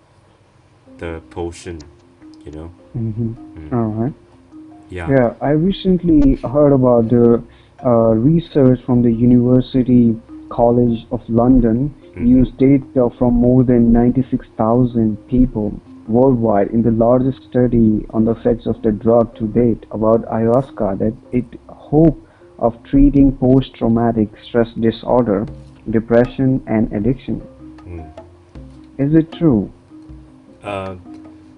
the 0.99 1.21
potion. 1.31 1.79
You 2.45 2.53
know. 2.53 2.73
Mm-hmm. 2.97 3.75
All 3.75 3.89
right. 3.89 4.15
Yeah. 4.89 5.11
Yeah, 5.11 5.35
I 5.41 5.51
recently 5.51 6.37
heard 6.37 6.73
about 6.73 7.09
the 7.09 7.43
uh, 7.85 8.15
research 8.15 8.81
from 8.85 9.03
the 9.03 9.13
University 9.13 10.17
College 10.49 11.07
of 11.11 11.21
London 11.29 11.95
Mhm. 12.15 12.27
used 12.27 12.57
data 12.59 13.11
from 13.19 13.35
more 13.35 13.65
than 13.65 13.93
96,000 13.93 15.17
people 15.27 15.73
worldwide 16.09 16.69
in 16.69 16.83
the 16.83 16.91
largest 16.91 17.43
study 17.43 18.07
on 18.11 18.25
the 18.25 18.31
effects 18.31 18.67
of 18.67 18.81
the 18.83 18.93
drug 18.93 19.35
to 19.35 19.47
date 19.47 19.85
about 19.91 20.25
ayahuasca 20.27 20.99
that 20.99 21.15
it 21.33 21.45
hope 21.69 22.17
of 22.59 22.75
treating 22.85 23.33
post-traumatic 23.33 24.29
stress 24.43 24.73
disorder, 24.81 25.47
depression 25.91 26.63
and 26.67 26.93
addiction. 26.93 27.43
Mm. 27.87 28.07
Is 28.99 29.15
it 29.15 29.33
true? 29.33 29.71
Uh, 30.63 30.97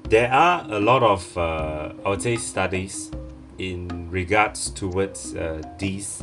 there 0.09 0.31
are 0.33 0.67
a 0.71 0.81
lot 0.81 1.03
of 1.03 1.37
uh, 1.37 1.93
I 2.05 2.09
would 2.09 2.23
say 2.23 2.37
studies 2.37 3.11
in 3.59 4.09
regards 4.11 4.71
towards 4.71 5.35
uh, 5.35 5.63
these 5.79 6.23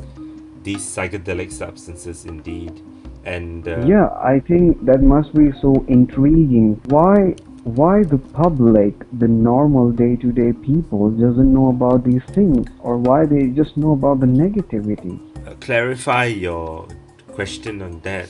these 0.65 0.83
psychedelic 0.83 1.51
substances 1.51 2.25
indeed 2.25 2.81
and 3.23 3.67
uh, 3.67 3.85
Yeah, 3.85 4.09
I 4.21 4.39
think 4.39 4.85
that 4.85 5.01
must 5.01 5.33
be 5.33 5.51
so 5.61 5.85
intriguing. 5.87 6.79
Why 6.85 7.35
why 7.63 8.03
the 8.03 8.19
public, 8.19 8.93
the 9.19 9.27
normal 9.27 9.89
day-to-day 9.91 10.53
people 10.61 11.09
doesn't 11.09 11.51
know 11.51 11.69
about 11.69 12.03
these 12.03 12.21
things 12.37 12.67
or 12.79 12.97
why 12.97 13.25
they 13.25 13.47
just 13.47 13.75
know 13.75 13.93
about 13.93 14.19
the 14.19 14.27
negativity? 14.27 15.15
uh, 15.47 15.55
clarify 15.55 16.25
your 16.25 16.87
question 17.27 17.81
on 17.81 17.99
that 18.01 18.29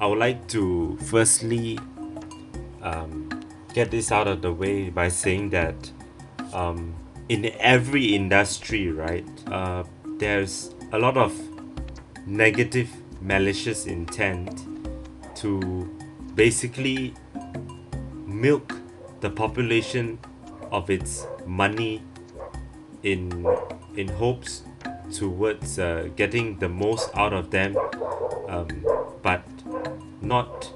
I 0.00 0.06
would 0.06 0.18
like 0.18 0.46
to 0.48 0.96
firstly 1.02 1.78
um, 2.82 3.28
get 3.74 3.90
this 3.90 4.12
out 4.12 4.28
of 4.28 4.42
the 4.42 4.52
way 4.52 4.90
by 4.90 5.08
saying 5.08 5.50
that 5.50 5.90
um, 6.52 6.94
in 7.28 7.50
every 7.58 8.14
industry 8.14 8.90
right 8.92 9.26
uh, 9.50 9.84
there's 10.18 10.74
a 10.92 10.98
lot 10.98 11.16
of 11.16 11.32
negative 12.28 12.90
malicious 13.20 13.86
intent 13.86 14.66
to 15.34 15.88
basically 16.34 17.14
milk 18.26 18.74
the 19.20 19.30
population 19.30 20.18
of 20.70 20.90
its 20.90 21.26
money 21.46 22.02
in 23.02 23.46
in 23.96 24.08
hopes 24.08 24.62
towards 25.12 25.78
uh, 25.78 26.08
getting 26.16 26.58
the 26.58 26.68
most 26.68 27.10
out 27.14 27.32
of 27.32 27.50
them 27.50 27.76
um, 28.48 28.68
but 29.22 29.42
not 30.20 30.70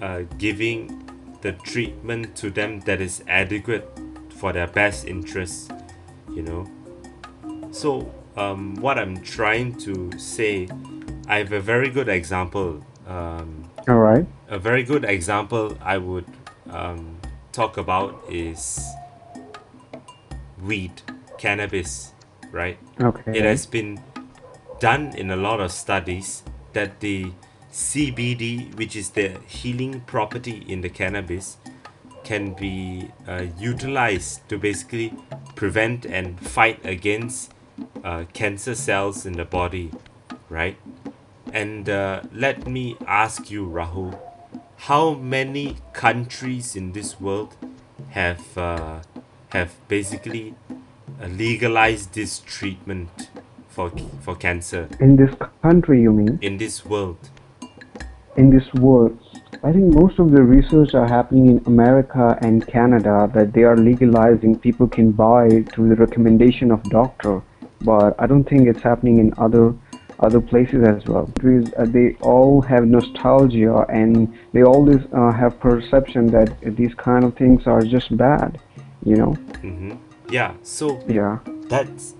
uh, 0.00 0.22
giving 0.36 0.98
the 1.42 1.52
treatment 1.52 2.34
to 2.34 2.50
them 2.50 2.80
that 2.80 3.00
is 3.00 3.22
adequate 3.28 3.88
for 4.30 4.52
their 4.52 4.66
best 4.66 5.06
interests 5.06 5.68
you 6.34 6.42
know? 6.42 6.66
So 7.70 8.12
um, 8.36 8.74
what 8.76 8.98
i'm 8.98 9.20
trying 9.22 9.74
to 9.74 10.10
say 10.18 10.68
i 11.28 11.38
have 11.38 11.52
a 11.52 11.60
very 11.60 11.90
good 11.90 12.08
example 12.08 12.84
um, 13.06 13.64
All 13.88 13.98
right. 13.98 14.26
a 14.48 14.58
very 14.58 14.82
good 14.82 15.04
example 15.04 15.76
I 15.82 15.98
would 15.98 16.26
um, 16.70 17.18
talk 17.52 17.76
about 17.76 18.22
is 18.28 18.80
weed, 20.62 21.02
cannabis, 21.38 22.12
right? 22.50 22.78
Okay. 23.00 23.38
It 23.38 23.44
has 23.44 23.66
been 23.66 24.02
done 24.78 25.14
in 25.16 25.30
a 25.30 25.36
lot 25.36 25.60
of 25.60 25.72
studies 25.72 26.42
that 26.72 27.00
the 27.00 27.32
CBD, 27.72 28.74
which 28.76 28.94
is 28.96 29.10
the 29.10 29.38
healing 29.46 30.00
property 30.06 30.64
in 30.68 30.80
the 30.80 30.88
cannabis, 30.88 31.56
can 32.22 32.52
be 32.52 33.10
uh, 33.26 33.46
utilized 33.58 34.48
to 34.48 34.58
basically 34.58 35.12
prevent 35.56 36.06
and 36.06 36.38
fight 36.38 36.78
against 36.84 37.52
uh, 38.04 38.24
cancer 38.32 38.74
cells 38.74 39.26
in 39.26 39.34
the 39.34 39.44
body, 39.44 39.90
right? 40.48 40.76
And 41.52 41.88
uh, 41.88 42.22
let 42.32 42.66
me 42.66 42.96
ask 43.06 43.50
you, 43.50 43.66
Rahul, 43.66 44.18
how 44.76 45.14
many 45.14 45.76
countries 45.92 46.74
in 46.76 46.92
this 46.92 47.20
world 47.20 47.54
have 48.10 48.56
uh, 48.58 49.00
have 49.50 49.72
basically 49.88 50.54
uh, 51.20 51.26
legalized 51.26 52.14
this 52.14 52.40
treatment 52.40 53.28
for 53.68 53.90
for 54.20 54.34
cancer 54.34 54.88
In 55.00 55.16
this 55.16 55.34
country, 55.62 56.00
you 56.02 56.12
mean? 56.12 56.38
in 56.40 56.58
this 56.58 56.84
world? 56.84 57.30
In 58.36 58.50
this 58.50 58.72
world? 58.74 59.18
I 59.62 59.72
think 59.72 59.94
most 59.94 60.18
of 60.18 60.32
the 60.32 60.42
research 60.42 60.94
are 60.94 61.06
happening 61.06 61.46
in 61.48 61.62
America 61.66 62.36
and 62.40 62.66
Canada 62.66 63.30
that 63.34 63.52
they 63.52 63.62
are 63.62 63.76
legalizing 63.76 64.58
people 64.58 64.88
can 64.88 65.12
buy 65.12 65.62
through 65.70 65.90
the 65.90 65.96
recommendation 65.96 66.70
of 66.72 66.82
doctor, 66.84 67.42
but 67.84 68.14
I 68.18 68.26
don't 68.26 68.44
think 68.44 68.68
it's 68.68 68.82
happening 68.82 69.18
in 69.18 69.32
other 69.38 69.74
other 70.20 70.40
places 70.40 70.84
as 70.84 71.04
well. 71.06 71.26
Because 71.26 71.72
uh, 71.74 71.84
they 71.86 72.14
all 72.20 72.60
have 72.62 72.86
nostalgia 72.86 73.84
and 73.88 74.32
they 74.52 74.62
always 74.62 75.00
uh, 75.12 75.32
have 75.32 75.58
perception 75.58 76.26
that 76.28 76.48
these 76.76 76.94
kind 76.94 77.24
of 77.24 77.34
things 77.36 77.66
are 77.66 77.82
just 77.82 78.16
bad, 78.16 78.60
you 79.04 79.16
know? 79.16 79.32
hmm 79.62 79.94
Yeah. 80.30 80.54
So 80.62 81.02
Yeah. 81.08 81.38
that's 81.68 82.14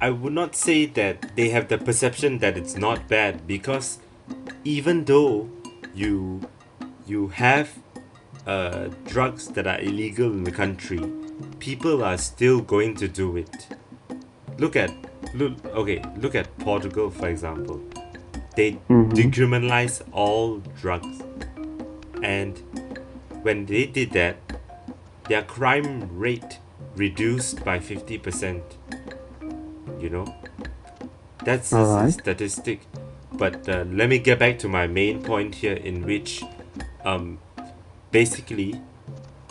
I 0.00 0.10
would 0.10 0.32
not 0.32 0.54
say 0.54 0.86
that 0.86 1.34
they 1.36 1.48
have 1.50 1.68
the 1.68 1.78
perception 1.78 2.38
that 2.38 2.56
it's 2.56 2.76
not 2.76 3.08
bad 3.08 3.46
because 3.46 3.98
even 4.64 5.04
though 5.04 5.48
you 5.94 6.42
you 7.06 7.28
have 7.28 7.68
uh, 8.46 8.88
drugs 9.06 9.48
that 9.48 9.66
are 9.66 9.80
illegal 9.80 10.30
in 10.30 10.44
the 10.44 10.52
country, 10.52 11.02
people 11.58 12.04
are 12.04 12.18
still 12.18 12.60
going 12.60 12.94
to 12.96 13.08
do 13.08 13.36
it. 13.36 13.68
Look 14.58 14.76
at 14.76 14.90
look 15.34 15.52
okay, 15.66 16.02
look 16.20 16.34
at 16.34 16.46
Portugal 16.58 17.10
for 17.10 17.28
example. 17.28 17.80
They 18.56 18.78
Mhm. 18.88 19.12
decriminalize 19.12 20.02
all 20.12 20.58
drugs. 20.80 21.22
And 22.22 22.58
when 23.42 23.66
they 23.66 23.86
did 23.86 24.10
that, 24.12 24.36
their 25.28 25.42
crime 25.42 26.08
rate 26.18 26.58
reduced 26.96 27.64
by 27.64 27.78
50%. 27.78 28.62
You 30.00 30.10
know? 30.10 30.34
That's 31.44 31.72
a 31.72 31.76
Alright. 31.78 32.12
statistic. 32.14 32.80
But 33.32 33.68
uh, 33.68 33.84
let 33.92 34.08
me 34.08 34.18
get 34.18 34.38
back 34.40 34.58
to 34.60 34.68
my 34.68 34.86
main 34.88 35.22
point 35.22 35.54
here, 35.56 35.74
in 35.74 36.04
which 36.04 36.42
um, 37.04 37.38
basically 38.10 38.80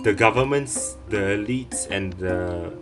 the 0.04 0.13
governments, 0.13 0.98
the 1.10 1.17
elites, 1.39 1.88
and 1.89 2.13
the, 2.13 2.74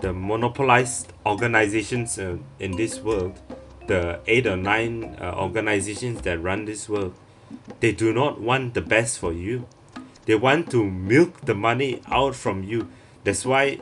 the 0.00 0.12
monopolized 0.12 1.12
organizations 1.24 2.18
uh, 2.18 2.36
in 2.58 2.76
this 2.76 3.00
world, 3.00 3.38
the 3.86 4.20
eight 4.26 4.46
or 4.46 4.56
nine 4.56 5.16
uh, 5.20 5.34
organizations 5.36 6.22
that 6.22 6.42
run 6.42 6.64
this 6.64 6.88
world, 6.88 7.14
they 7.80 7.92
do 7.92 8.12
not 8.12 8.40
want 8.40 8.74
the 8.74 8.80
best 8.80 9.18
for 9.18 9.32
you. 9.32 9.66
They 10.26 10.34
want 10.34 10.70
to 10.72 10.84
milk 10.84 11.42
the 11.42 11.54
money 11.54 12.02
out 12.08 12.34
from 12.34 12.64
you. 12.64 12.88
That's 13.24 13.46
why 13.46 13.80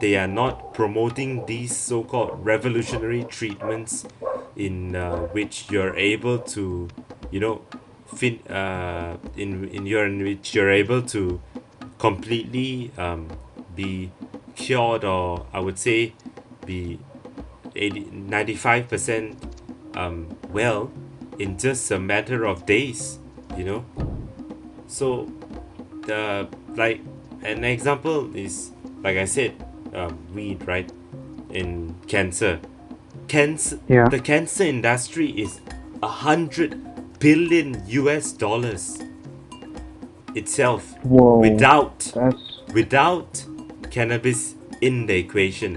they 0.00 0.16
are 0.16 0.26
not 0.26 0.74
promoting 0.74 1.46
these 1.46 1.76
so-called 1.76 2.44
revolutionary 2.44 3.24
treatments 3.24 4.06
in 4.56 4.96
uh, 4.96 5.26
which 5.28 5.70
you're 5.70 5.96
able 5.96 6.38
to, 6.38 6.88
you 7.30 7.40
know, 7.40 7.62
fin- 8.14 8.46
uh, 8.48 9.16
in 9.36 9.68
in 9.68 9.86
your 9.86 10.06
in 10.06 10.22
which 10.22 10.54
you're 10.54 10.70
able 10.70 11.02
to 11.02 11.40
completely 11.98 12.90
um, 12.98 13.28
be 13.74 14.10
cured 14.54 15.04
or 15.04 15.46
I 15.52 15.60
would 15.60 15.78
say 15.78 16.14
be 16.64 16.98
80, 17.76 18.04
95% 18.04 19.96
um, 19.96 20.36
well 20.50 20.90
in 21.38 21.58
just 21.58 21.90
a 21.90 21.98
matter 21.98 22.44
of 22.44 22.66
days, 22.66 23.18
you 23.56 23.64
know. 23.64 23.84
So 24.86 25.30
the 26.06 26.48
like 26.76 27.00
an 27.42 27.64
example 27.64 28.34
is 28.36 28.70
like 29.02 29.16
I 29.16 29.24
said, 29.26 29.54
um, 29.94 30.18
weed, 30.34 30.66
right? 30.66 30.90
In 31.50 31.94
cancer, 32.06 32.60
cancer. 33.28 33.78
Yeah. 33.88 34.08
The 34.08 34.18
cancer 34.18 34.64
industry 34.64 35.30
is 35.30 35.60
a 36.02 36.08
hundred 36.08 37.18
billion 37.18 37.82
U.S. 37.86 38.32
dollars 38.32 38.98
itself 40.34 40.94
Whoa. 41.04 41.38
without 41.38 41.98
That's 42.14 42.60
without 42.72 43.44
cannabis 43.94 44.54
in 44.80 45.06
the 45.06 45.16
equation. 45.16 45.72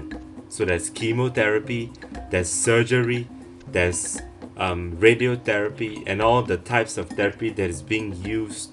So 0.48 0.64
there's 0.64 0.90
chemotherapy, 0.90 1.92
there's 2.30 2.48
surgery, 2.48 3.28
there's 3.70 4.20
um, 4.56 4.96
radiotherapy, 5.00 6.02
and 6.06 6.20
all 6.20 6.42
the 6.42 6.56
types 6.56 6.98
of 6.98 7.10
therapy 7.10 7.50
that 7.50 7.70
is 7.70 7.82
being 7.82 8.08
used 8.24 8.70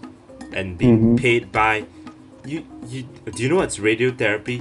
and 0.54 0.78
being 0.78 1.00
Mhm. 1.00 1.18
paid 1.26 1.52
by 1.52 1.86
you 2.52 2.60
you 2.88 3.04
do 3.36 3.44
you 3.44 3.50
know 3.50 3.56
what's 3.62 3.78
radiotherapy 3.80 4.56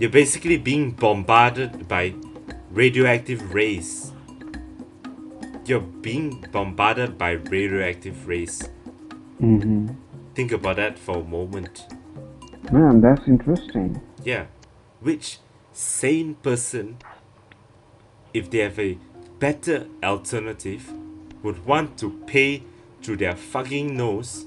you're 0.00 0.10
basically 0.16 0.56
being 0.70 0.90
bombarded 1.02 1.86
by 1.92 2.02
radioactive 2.80 3.54
rays 3.54 3.90
you're 5.66 5.86
being 6.08 6.44
bombarded 6.52 7.16
by 7.18 7.30
radioactive 7.56 8.26
rays 8.26 8.68
Mm-hmm. 9.40 9.88
think 10.34 10.52
about 10.52 10.76
that 10.76 10.98
for 10.98 11.18
a 11.18 11.24
moment 11.24 11.86
Man, 12.72 13.00
that's 13.00 13.26
interesting. 13.26 14.00
Yeah. 14.24 14.46
Which 15.00 15.38
sane 15.72 16.34
person 16.34 16.98
if 18.32 18.50
they 18.50 18.58
have 18.58 18.78
a 18.78 18.98
better 19.38 19.86
alternative 20.02 20.92
would 21.42 21.64
want 21.64 21.98
to 21.98 22.10
pay 22.26 22.62
through 23.02 23.16
their 23.16 23.34
fucking 23.34 23.96
nose 23.96 24.46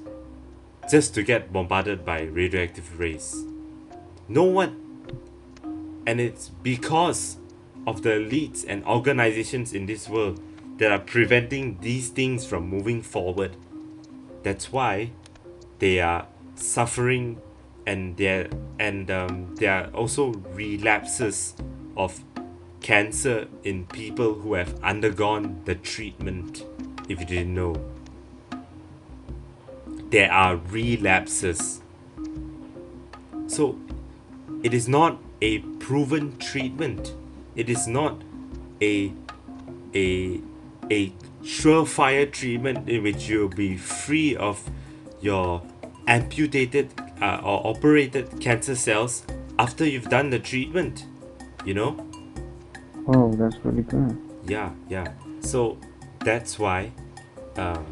just 0.89 1.15
to 1.15 1.23
get 1.23 1.51
bombarded 1.51 2.05
by 2.05 2.21
radioactive 2.21 2.99
rays? 2.99 3.43
No 4.27 4.43
one. 4.43 4.79
And 6.05 6.19
it's 6.19 6.49
because 6.49 7.37
of 7.87 8.03
the 8.03 8.11
elites 8.11 8.65
and 8.67 8.85
organizations 8.85 9.73
in 9.73 9.85
this 9.85 10.07
world 10.07 10.39
that 10.77 10.91
are 10.91 10.99
preventing 10.99 11.77
these 11.81 12.09
things 12.09 12.45
from 12.45 12.67
moving 12.67 13.01
forward. 13.01 13.55
That's 14.43 14.71
why 14.71 15.11
they 15.79 15.99
are 15.99 16.27
suffering 16.55 17.41
and 17.85 18.17
there 18.17 18.49
and 18.79 19.09
um, 19.11 19.55
there 19.55 19.71
are 19.71 19.87
also 19.91 20.31
relapses 20.53 21.55
of 21.95 22.23
cancer 22.81 23.47
in 23.63 23.85
people 23.87 24.33
who 24.35 24.53
have 24.53 24.81
undergone 24.83 25.61
the 25.65 25.75
treatment 25.75 26.65
if 27.09 27.19
you 27.19 27.25
didn't 27.25 27.53
know. 27.53 27.75
There 30.09 30.31
are 30.31 30.57
relapses. 30.57 31.81
So 33.47 33.79
it 34.63 34.73
is 34.73 34.87
not 34.87 35.19
a 35.41 35.59
proven 35.59 36.37
treatment. 36.37 37.13
It 37.55 37.69
is 37.69 37.87
not 37.87 38.21
a 38.81 39.13
a 39.93 40.41
a 40.89 41.13
surefire 41.43 42.31
treatment 42.31 42.89
in 42.89 43.03
which 43.03 43.27
you'll 43.27 43.49
be 43.49 43.77
free 43.77 44.35
of 44.35 44.69
your 45.21 45.61
amputated 46.07 46.89
uh, 47.21 47.41
or 47.43 47.65
operated 47.67 48.39
cancer 48.39 48.75
cells 48.75 49.23
after 49.59 49.85
you've 49.85 50.09
done 50.09 50.29
the 50.29 50.39
treatment 50.39 51.05
you 51.65 51.73
know 51.73 51.95
Oh, 53.07 53.33
that's 53.33 53.57
really 53.65 53.83
good. 53.83 54.17
yeah 54.47 54.71
yeah 54.89 55.11
so 55.41 55.77
that's 56.19 56.57
why 56.57 56.91
um, 57.57 57.85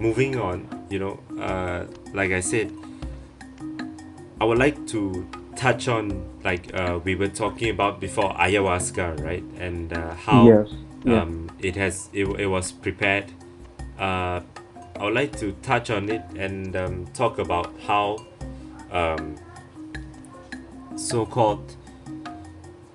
moving 0.00 0.38
on 0.38 0.86
you 0.88 0.98
know 0.98 1.18
uh, 1.40 1.84
like 2.14 2.30
i 2.32 2.40
said 2.40 2.72
i 4.40 4.44
would 4.44 4.58
like 4.58 4.86
to 4.86 5.26
touch 5.56 5.88
on 5.88 6.22
like 6.44 6.72
uh, 6.74 7.00
we 7.02 7.14
were 7.14 7.28
talking 7.28 7.70
about 7.70 7.98
before 8.00 8.32
ayahuasca 8.34 9.18
right 9.24 9.42
and 9.58 9.92
uh, 9.92 10.14
how 10.14 10.46
yes. 10.46 10.68
Yeah. 11.04 11.22
um, 11.22 11.50
it 11.60 11.76
has 11.76 12.08
it, 12.12 12.26
it 12.38 12.46
was 12.46 12.72
prepared 12.72 13.32
uh, 13.98 14.40
i 14.98 15.04
would 15.04 15.14
like 15.14 15.36
to 15.38 15.52
touch 15.62 15.90
on 15.90 16.08
it 16.08 16.22
and 16.36 16.76
um, 16.76 17.06
talk 17.14 17.38
about 17.38 17.72
how 17.86 18.18
um, 18.96 19.36
so-called 20.96 21.76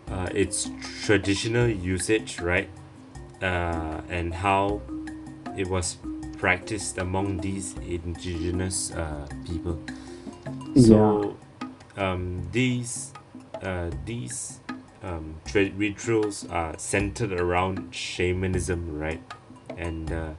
uh, 0.09 0.27
its 0.33 0.69
traditional 1.05 1.67
usage 1.67 2.39
right? 2.39 2.69
Uh, 3.41 4.01
and 4.09 4.33
how 4.33 4.81
it 5.57 5.67
was 5.67 5.97
practiced 6.37 6.97
among 6.97 7.37
these 7.37 7.75
indigenous 7.87 8.91
uh, 8.91 9.27
people. 9.45 9.79
So 10.75 11.37
um, 11.97 12.47
these 12.51 13.13
uh, 13.61 13.91
these 14.05 14.59
um, 15.03 15.35
rituals 15.53 16.47
are 16.49 16.77
centered 16.77 17.33
around 17.33 17.93
shamanism, 17.93 18.97
right? 18.97 19.21
And 19.77 20.11
uh, 20.11 20.29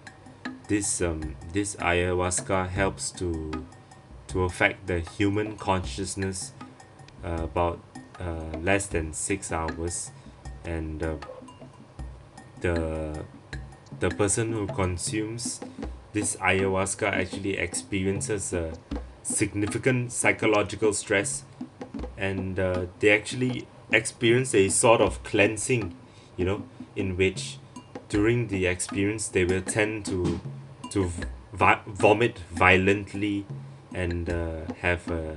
this 0.68 1.00
um, 1.02 1.36
this 1.52 1.76
ayahuasca 1.76 2.68
helps 2.68 3.10
to 3.12 3.64
to 4.32 4.44
affect 4.44 4.86
the 4.86 5.00
human 5.00 5.56
consciousness 5.56 6.52
uh, 7.24 7.42
about 7.42 7.78
uh, 8.18 8.58
less 8.62 8.86
than 8.86 9.12
six 9.12 9.52
hours, 9.52 10.10
and 10.64 11.02
uh, 11.02 11.16
the 12.60 13.24
the 14.00 14.10
person 14.10 14.52
who 14.52 14.66
consumes 14.66 15.60
this 16.12 16.36
ayahuasca 16.36 17.06
actually 17.06 17.56
experiences 17.58 18.52
a 18.52 18.72
significant 19.22 20.12
psychological 20.12 20.92
stress. 20.92 21.44
And 22.16 22.58
uh, 22.58 22.86
they 23.00 23.10
actually 23.10 23.66
experience 23.92 24.54
a 24.54 24.68
sort 24.68 25.00
of 25.00 25.22
cleansing 25.22 25.94
you 26.36 26.44
know 26.44 26.62
in 26.96 27.16
which 27.16 27.58
during 28.08 28.48
the 28.48 28.66
experience 28.66 29.28
they 29.28 29.44
will 29.44 29.62
tend 29.62 30.04
to 30.06 30.40
to 30.90 31.10
vomit 31.52 32.38
violently 32.50 33.46
and 33.94 34.30
uh, 34.30 34.60
have 34.80 35.10
uh, 35.10 35.34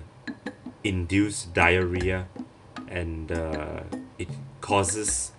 induced 0.83 1.53
diarrhea 1.53 2.27
and 2.87 3.31
uh, 3.31 3.81
it 4.17 4.29
causes 4.61 5.31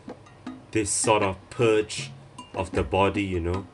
this 0.72 0.90
sort 0.90 1.22
of 1.22 1.36
purge 1.50 2.10
of 2.54 2.70
the 2.72 2.82
body 2.82 3.22
you 3.22 3.40
know 3.40 3.66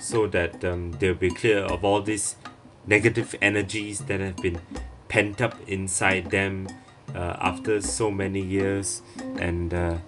so 0.00 0.26
that 0.26 0.64
um, 0.64 0.92
they'll 0.92 1.14
be 1.14 1.30
clear 1.30 1.60
of 1.60 1.84
all 1.84 2.00
these 2.02 2.36
negative 2.86 3.34
energies 3.42 4.00
that 4.00 4.20
have 4.20 4.36
been 4.36 4.60
pent 5.08 5.40
up 5.40 5.54
inside 5.66 6.30
them 6.30 6.68
uh, 7.14 7.36
after 7.40 7.80
so 7.80 8.10
many 8.10 8.40
years. 8.40 9.02
And 9.38 9.74
uh, 9.74 9.98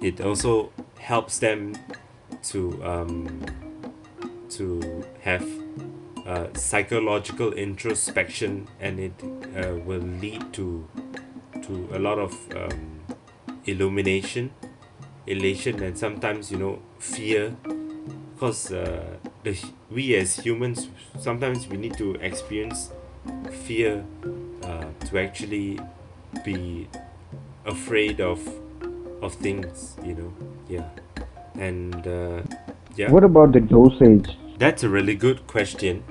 it 0.00 0.20
also 0.20 0.72
helps 0.98 1.38
them 1.38 1.74
to 2.44 2.84
um, 2.84 3.44
to 4.50 5.04
have 5.22 5.46
uh, 6.28 6.46
psychological 6.52 7.54
introspection 7.54 8.68
and 8.80 9.00
it 9.00 9.12
uh, 9.56 9.74
will 9.76 10.06
lead 10.20 10.52
to 10.52 10.86
to 11.62 11.88
a 11.94 11.98
lot 11.98 12.18
of 12.18 12.36
um, 12.54 13.00
illumination 13.64 14.50
elation 15.26 15.82
and 15.82 15.96
sometimes 15.96 16.52
you 16.52 16.58
know 16.58 16.78
fear. 16.98 17.56
Because 18.34 18.70
uh, 18.70 19.16
the 19.42 19.58
we 19.90 20.14
as 20.16 20.36
humans 20.36 20.88
sometimes 21.18 21.66
we 21.66 21.76
need 21.76 21.96
to 21.96 22.14
experience 22.16 22.90
fear 23.64 24.04
uh, 24.62 24.84
to 25.06 25.18
actually 25.18 25.80
be 26.44 26.88
afraid 27.66 28.20
of 28.20 28.38
of 29.22 29.34
things 29.34 29.96
you 30.04 30.14
know? 30.14 30.32
Yeah. 30.68 30.88
And 31.58 32.06
uh, 32.06 32.42
yeah. 32.96 33.10
What 33.10 33.24
about 33.24 33.52
the 33.52 33.60
dosage? 33.60 34.36
that's 34.58 34.82
a 34.82 34.88
really 34.88 35.14
good 35.14 35.46
question 35.46 36.02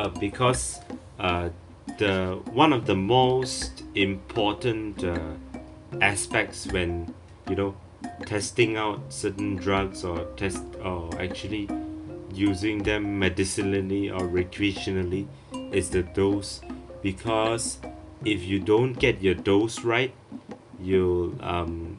uh, 0.00 0.08
because 0.18 0.80
uh, 1.18 1.50
the 1.98 2.40
one 2.52 2.72
of 2.72 2.86
the 2.86 2.94
most 2.94 3.82
important 3.94 5.04
uh, 5.04 5.34
aspects 6.00 6.66
when 6.68 7.12
you 7.48 7.54
know 7.54 7.74
testing 8.24 8.78
out 8.78 9.00
certain 9.10 9.56
drugs 9.56 10.02
or 10.02 10.24
test 10.36 10.64
or 10.82 11.10
actually 11.20 11.68
using 12.32 12.82
them 12.82 13.18
medicinally 13.18 14.08
or 14.08 14.20
recreationally 14.20 15.26
is 15.70 15.90
the 15.90 16.02
dose. 16.02 16.62
Because 17.02 17.78
if 18.24 18.42
you 18.42 18.58
don't 18.58 18.94
get 18.94 19.20
your 19.22 19.34
dose 19.34 19.80
right 19.80 20.14
you'll 20.82 21.32
um 21.42 21.98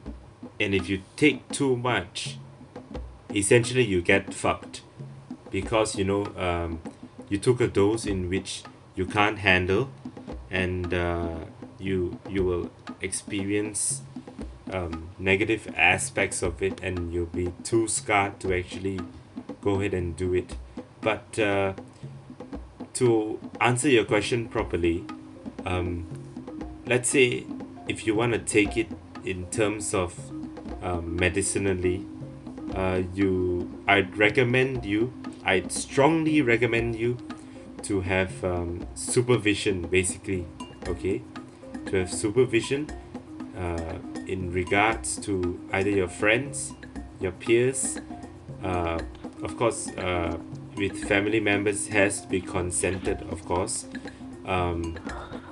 and 0.58 0.74
if 0.74 0.88
you 0.88 1.02
take 1.16 1.48
too 1.50 1.76
much 1.76 2.38
essentially 3.34 3.84
you 3.84 4.02
get 4.02 4.34
fucked. 4.34 4.82
Because 5.50 5.94
you 5.96 6.04
know 6.04 6.24
um, 6.36 6.80
you 7.32 7.38
took 7.38 7.62
a 7.62 7.66
dose 7.66 8.04
in 8.04 8.28
which 8.28 8.62
you 8.94 9.06
can't 9.06 9.38
handle 9.38 9.88
and 10.50 10.92
uh, 10.92 11.36
you 11.78 12.18
you 12.28 12.44
will 12.44 12.70
experience 13.00 14.02
um, 14.70 15.08
negative 15.18 15.66
aspects 15.74 16.42
of 16.42 16.62
it 16.62 16.78
and 16.82 17.10
you'll 17.14 17.34
be 17.42 17.50
too 17.64 17.88
scarred 17.88 18.38
to 18.38 18.54
actually 18.54 19.00
go 19.62 19.80
ahead 19.80 19.94
and 19.94 20.14
do 20.14 20.34
it. 20.34 20.56
But 21.00 21.38
uh, 21.38 21.72
to 23.00 23.40
answer 23.62 23.88
your 23.88 24.04
question 24.04 24.46
properly 24.48 25.02
um, 25.64 26.06
let's 26.86 27.08
say 27.08 27.46
if 27.88 28.06
you 28.06 28.14
want 28.14 28.34
to 28.34 28.38
take 28.40 28.76
it 28.76 28.88
in 29.24 29.46
terms 29.46 29.94
of 29.94 30.14
um, 30.82 31.16
medicinally 31.16 32.04
uh, 32.74 33.00
you 33.14 33.70
I'd 33.88 34.18
recommend 34.18 34.84
you 34.84 35.14
I'd 35.44 35.72
strongly 35.72 36.42
recommend 36.42 36.96
you 36.96 37.18
to 37.82 38.00
have 38.00 38.44
um, 38.44 38.86
supervision 38.94 39.82
basically 39.82 40.46
okay? 40.88 41.22
To 41.86 41.96
have 41.96 42.12
supervision 42.12 42.90
uh, 43.56 43.98
in 44.26 44.52
regards 44.52 45.16
to 45.16 45.60
either 45.72 45.90
your 45.90 46.08
friends 46.08 46.72
your 47.20 47.32
peers 47.32 47.98
uh, 48.62 49.00
of 49.42 49.56
course 49.56 49.88
uh, 49.98 50.36
with 50.76 51.04
family 51.04 51.40
members 51.40 51.88
has 51.88 52.22
to 52.22 52.28
be 52.28 52.40
consented 52.40 53.22
of 53.30 53.44
course. 53.44 53.86
Um, 54.46 54.98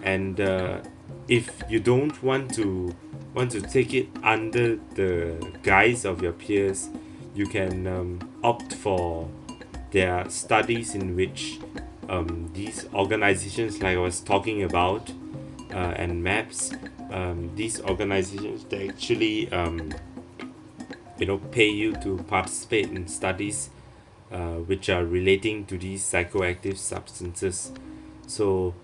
and 0.02 0.40
uh, 0.40 0.80
if 1.28 1.62
you 1.68 1.80
don't 1.80 2.20
want 2.22 2.54
to 2.54 2.94
want 3.34 3.52
to 3.52 3.60
take 3.60 3.94
it 3.94 4.08
under 4.22 4.76
the 4.94 5.36
guise 5.62 6.04
of 6.04 6.22
your 6.22 6.32
peers 6.32 6.88
you 7.34 7.46
can 7.46 7.86
um, 7.86 8.18
opt 8.42 8.74
for 8.74 9.28
their 9.90 10.28
studies 10.30 10.94
in 10.94 11.16
which 11.16 11.58
um, 12.08 12.50
these 12.54 12.86
organizations 12.94 13.82
like 13.82 13.96
I 13.96 14.00
was 14.00 14.20
talking 14.20 14.62
about 14.62 15.10
uh, 15.72 15.94
and 15.96 16.22
MAPS 16.22 16.72
um, 17.10 17.50
these 17.56 17.80
organizations 17.80 18.64
they 18.64 18.88
actually 18.88 19.50
um, 19.52 19.92
you 21.18 21.26
know 21.26 21.38
pay 21.38 21.68
you 21.68 21.94
to 21.96 22.18
participate 22.28 22.90
in 22.90 23.06
studies 23.06 23.70
uh, 24.30 24.54
which 24.70 24.88
are 24.88 25.04
relating 25.04 25.66
to 25.66 25.76
these 25.76 26.02
psychoactive 26.04 26.76
substances. 26.76 27.72
So 28.26 28.74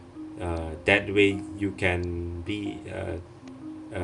uh, 0.40 0.70
that 0.84 1.12
way 1.12 1.40
you 1.56 1.70
can 1.72 2.42
be 2.42 2.80
uh, 2.92 3.96
uh, 3.96 4.00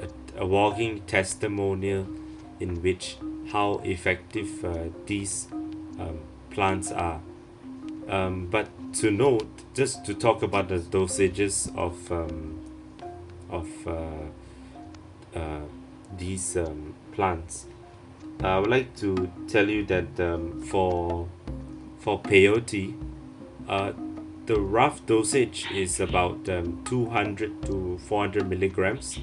a, 0.00 0.42
a 0.42 0.46
walking 0.46 1.00
testimonial 1.02 2.06
in 2.60 2.82
which 2.82 3.16
how 3.52 3.80
effective 3.84 4.64
uh, 4.64 4.90
these 5.06 5.48
um, 5.98 6.20
plants 6.50 6.92
are. 6.92 7.20
Um, 8.08 8.46
but 8.46 8.68
to 8.94 9.10
note 9.10 9.48
just 9.74 10.04
to 10.04 10.14
talk 10.14 10.42
about 10.42 10.68
the 10.68 10.78
dosages 10.78 11.74
of 11.76 12.12
um, 12.12 12.60
of 13.50 13.68
uh, 13.86 15.38
uh, 15.38 15.60
these 16.16 16.56
um, 16.56 16.94
plants 17.12 17.66
I 18.42 18.58
would 18.58 18.70
like 18.70 18.94
to 18.96 19.30
tell 19.48 19.68
you 19.68 19.84
that 19.86 20.20
um, 20.20 20.60
for 20.62 21.28
for 21.98 22.20
peyote 22.20 22.94
uh, 23.68 23.92
the 24.46 24.60
rough 24.60 25.06
dosage 25.06 25.66
is 25.72 26.00
about 26.00 26.48
um, 26.50 26.82
200 26.84 27.62
to 27.62 27.98
400 27.98 28.46
milligrams. 28.46 29.20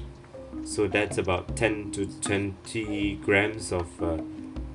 So 0.64 0.88
that's 0.88 1.16
about 1.18 1.56
10 1.56 1.92
to 1.92 2.06
20 2.06 3.14
grams 3.16 3.72
of 3.72 4.02
uh, 4.02 4.18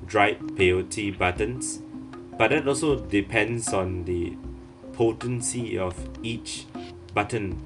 dried 0.06 0.38
peyote 0.56 1.18
buttons 1.18 1.82
but 2.38 2.50
that 2.50 2.66
also 2.66 2.96
depends 2.96 3.72
on 3.74 4.04
the 4.04 4.36
potency 4.92 5.76
of 5.76 5.94
each 6.22 6.66
button. 7.12 7.60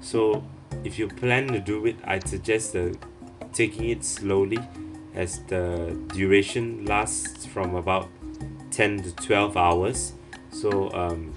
So 0.00 0.44
if 0.84 0.98
you 0.98 1.08
plan 1.08 1.48
to 1.48 1.60
do 1.60 1.86
it 1.86 1.96
I'd 2.04 2.28
suggest 2.28 2.76
uh, 2.76 2.90
taking 3.52 3.88
it 3.88 4.04
slowly 4.04 4.58
as 5.14 5.40
the 5.44 5.98
duration 6.08 6.84
lasts 6.84 7.46
from 7.46 7.74
about 7.74 8.08
10 8.70 9.02
to 9.02 9.14
12 9.16 9.56
hours. 9.56 10.12
So 10.50 10.90
um, 10.92 11.32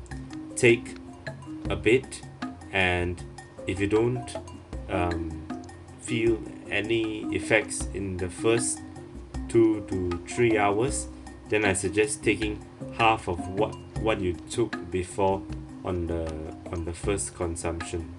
take 0.56 0.96
a 1.70 1.76
bit 1.76 2.22
and 2.72 3.24
if 3.66 3.80
you 3.80 3.88
don't 3.88 4.36
um, 4.90 5.48
feel 6.02 6.40
any 6.70 7.24
effects 7.36 7.88
in 7.94 8.18
the 8.18 8.30
first 8.30 8.80
two 9.48 9.86
to 9.88 10.10
three 10.28 10.58
hours 10.58 11.08
then 11.50 11.66
I 11.66 11.74
suggest 11.74 12.24
taking 12.24 12.66
half 12.98 13.28
of 13.28 13.40
what 13.50 13.76
what 14.02 14.22
you 14.22 14.34
took 14.50 14.92
before 14.92 15.42
on 15.84 16.08
the 16.08 16.26
on 16.72 16.86
the 16.86 16.94
first 16.94 17.36
consumption 17.36 18.14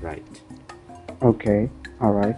right 0.00 0.42
Okay, 1.22 1.70
all 2.00 2.10
right. 2.10 2.34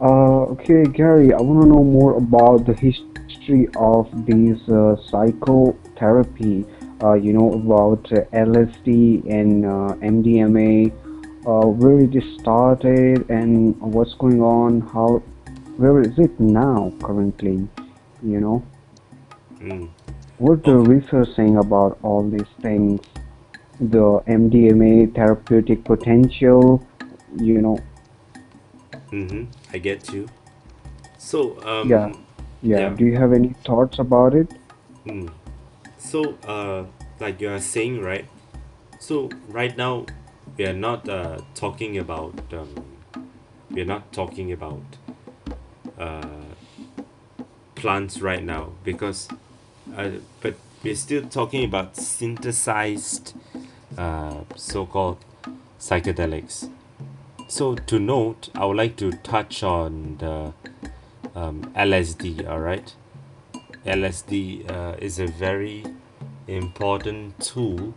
Uh, 0.00 0.46
okay, 0.54 0.84
Gary, 0.84 1.34
I 1.34 1.40
want 1.40 1.62
to 1.62 1.68
know 1.68 1.82
more 1.82 2.16
about 2.16 2.64
the 2.64 2.74
history 2.74 3.66
of 3.76 4.06
these 4.24 4.68
uh, 4.68 4.94
psychotherapy. 5.10 6.64
Uh, 7.02 7.14
you 7.14 7.32
know 7.32 7.52
about 7.54 8.04
LSD 8.04 9.28
and 9.28 9.66
uh, 9.66 9.94
MDMA. 9.98 10.92
Uh, 11.44 11.66
where 11.66 11.98
it 11.98 12.14
started 12.38 13.28
and 13.30 13.74
what's 13.80 14.14
going 14.14 14.42
on? 14.42 14.82
How? 14.82 15.22
Where 15.76 16.00
is 16.00 16.16
it 16.18 16.38
now 16.38 16.92
currently? 17.02 17.66
You 18.22 18.40
know, 18.40 18.62
mm. 19.60 19.88
what's 20.38 20.64
the 20.64 20.76
research 20.76 21.28
saying 21.36 21.56
about 21.56 21.98
all 22.02 22.28
these 22.28 22.52
things? 22.60 23.00
The 23.80 24.22
MDMA 24.26 25.14
therapeutic 25.14 25.84
potential. 25.84 26.86
You 27.36 27.62
know, 27.62 27.78
mm-hmm. 29.12 29.44
I 29.72 29.78
get 29.78 30.12
you 30.12 30.28
so 31.18 31.60
um 31.64 31.88
Yeah. 31.88 32.12
yeah. 32.62 32.78
Yeah. 32.80 32.88
Do 32.90 33.04
you 33.04 33.16
have 33.16 33.32
any 33.32 33.54
thoughts 33.64 33.98
about 33.98 34.34
it? 34.34 34.52
Mm. 35.06 35.30
So, 35.98 36.34
uh, 36.46 36.84
like 37.20 37.40
you 37.40 37.50
are 37.50 37.60
saying, 37.60 38.00
right? 38.00 38.26
So 38.98 39.30
right 39.48 39.76
now, 39.76 40.06
we 40.56 40.66
are 40.66 40.74
not 40.74 41.08
uh, 41.08 41.38
talking 41.54 41.98
about 41.98 42.34
um, 42.52 42.74
we 43.70 43.82
are 43.82 43.90
not 43.92 44.12
talking 44.12 44.50
about 44.52 44.82
uh, 45.98 46.44
plants 47.74 48.20
right 48.20 48.42
now 48.42 48.72
because, 48.82 49.28
uh, 49.96 50.10
but 50.40 50.54
we're 50.82 50.94
still 50.94 51.22
talking 51.22 51.64
about 51.64 51.96
synthesized, 51.96 53.34
uh, 53.98 54.40
so-called 54.56 55.18
psychedelics. 55.78 56.70
So 57.48 57.74
to 57.74 57.98
note, 57.98 58.48
I 58.54 58.64
would 58.64 58.76
like 58.76 58.96
to 58.96 59.12
touch 59.12 59.62
on 59.62 60.16
the 60.18 60.52
um, 61.34 61.72
LSD. 61.76 62.48
All 62.48 62.60
right. 62.60 62.94
LSD 63.84 64.70
uh, 64.70 64.96
is 64.98 65.18
a 65.18 65.26
very 65.26 65.84
important 66.46 67.40
tool 67.40 67.94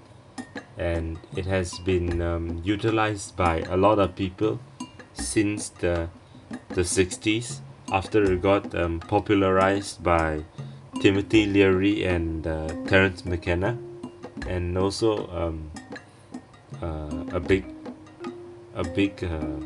and 0.78 1.20
it 1.36 1.46
has 1.46 1.78
been 1.80 2.22
um, 2.22 2.62
utilized 2.64 3.36
by 3.36 3.60
a 3.62 3.78
lot 3.78 4.00
of 4.00 4.16
people 4.16 4.60
since 5.14 5.70
the 5.70 6.10
the 6.70 6.82
60s 6.82 7.60
after 7.92 8.24
it 8.32 8.42
got 8.42 8.74
um, 8.76 9.00
popularized 9.00 10.04
by 10.04 10.44
Timothy 11.04 11.46
Leary 11.46 12.06
and 12.06 12.48
uh, 12.48 12.70
Terence 12.88 13.26
McKenna. 13.26 13.78
And 14.48 14.78
also 14.78 15.28
um, 15.36 15.70
uh, 16.82 17.36
a 17.36 17.42
big 17.42 17.66
a 18.74 18.86
big 18.86 19.22
uh, 19.22 19.60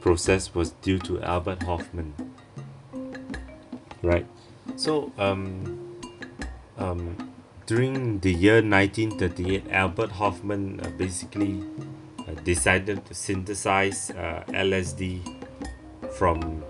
process 0.00 0.54
was 0.54 0.70
due 0.80 0.98
to 1.00 1.20
Albert 1.20 1.62
Hofmann. 1.64 2.14
Right? 4.02 4.26
So 4.76 5.12
um, 5.18 5.98
um, 6.78 7.18
during 7.66 8.20
the 8.20 8.32
year 8.32 8.62
1938, 8.62 9.70
Albert 9.70 10.12
Hofmann 10.12 10.80
uh, 10.80 10.88
basically 10.96 11.62
uh, 12.20 12.32
decided 12.44 13.04
to 13.04 13.12
synthesize 13.12 14.10
LSD 14.48 15.20
from 16.16 16.64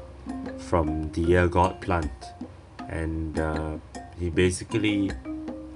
from 0.58 1.12
the 1.12 1.36
ergot 1.36 1.80
plant, 1.80 2.10
and 2.88 3.38
uh, 3.38 3.78
he 4.22 4.30
basically 4.30 5.10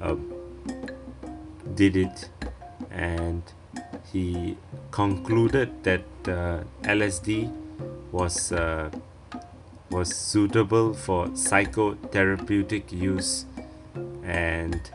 uh, 0.01 0.15
did 1.75 1.97
it, 1.97 2.29
and 2.93 3.43
he 4.13 4.57
concluded 4.93 5.83
that 5.83 6.05
uh, 6.29 6.63
LSD 6.83 7.53
was 8.13 8.53
uh, 8.53 8.89
was 9.91 10.15
suitable 10.15 10.95
for 10.95 11.27
psychotherapeutic 11.29 12.93
use 12.93 13.47
and 14.25 14.91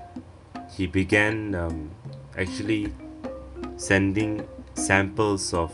he 0.75 0.87
began 0.87 1.55
um, 1.55 1.91
actually 2.37 2.93
sending 3.77 4.47
samples 4.73 5.53
of 5.53 5.71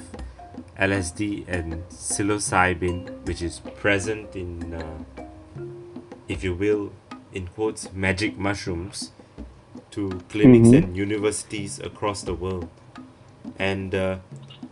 LSD 0.79 1.47
and 1.47 1.83
psilocybin 1.89 3.09
which 3.25 3.41
is 3.41 3.59
present 3.59 4.35
in 4.35 4.73
uh, 4.73 5.23
if 6.27 6.43
you 6.43 6.53
will 6.53 6.91
in 7.33 7.47
quotes 7.47 7.91
magic 7.93 8.37
mushrooms 8.37 9.11
to 9.91 10.21
clinics 10.29 10.69
Mhm. 10.69 10.83
and 10.83 10.97
universities 10.97 11.79
across 11.79 12.21
the 12.23 12.33
world 12.33 12.67
and 13.59 13.93
uh, 13.95 14.17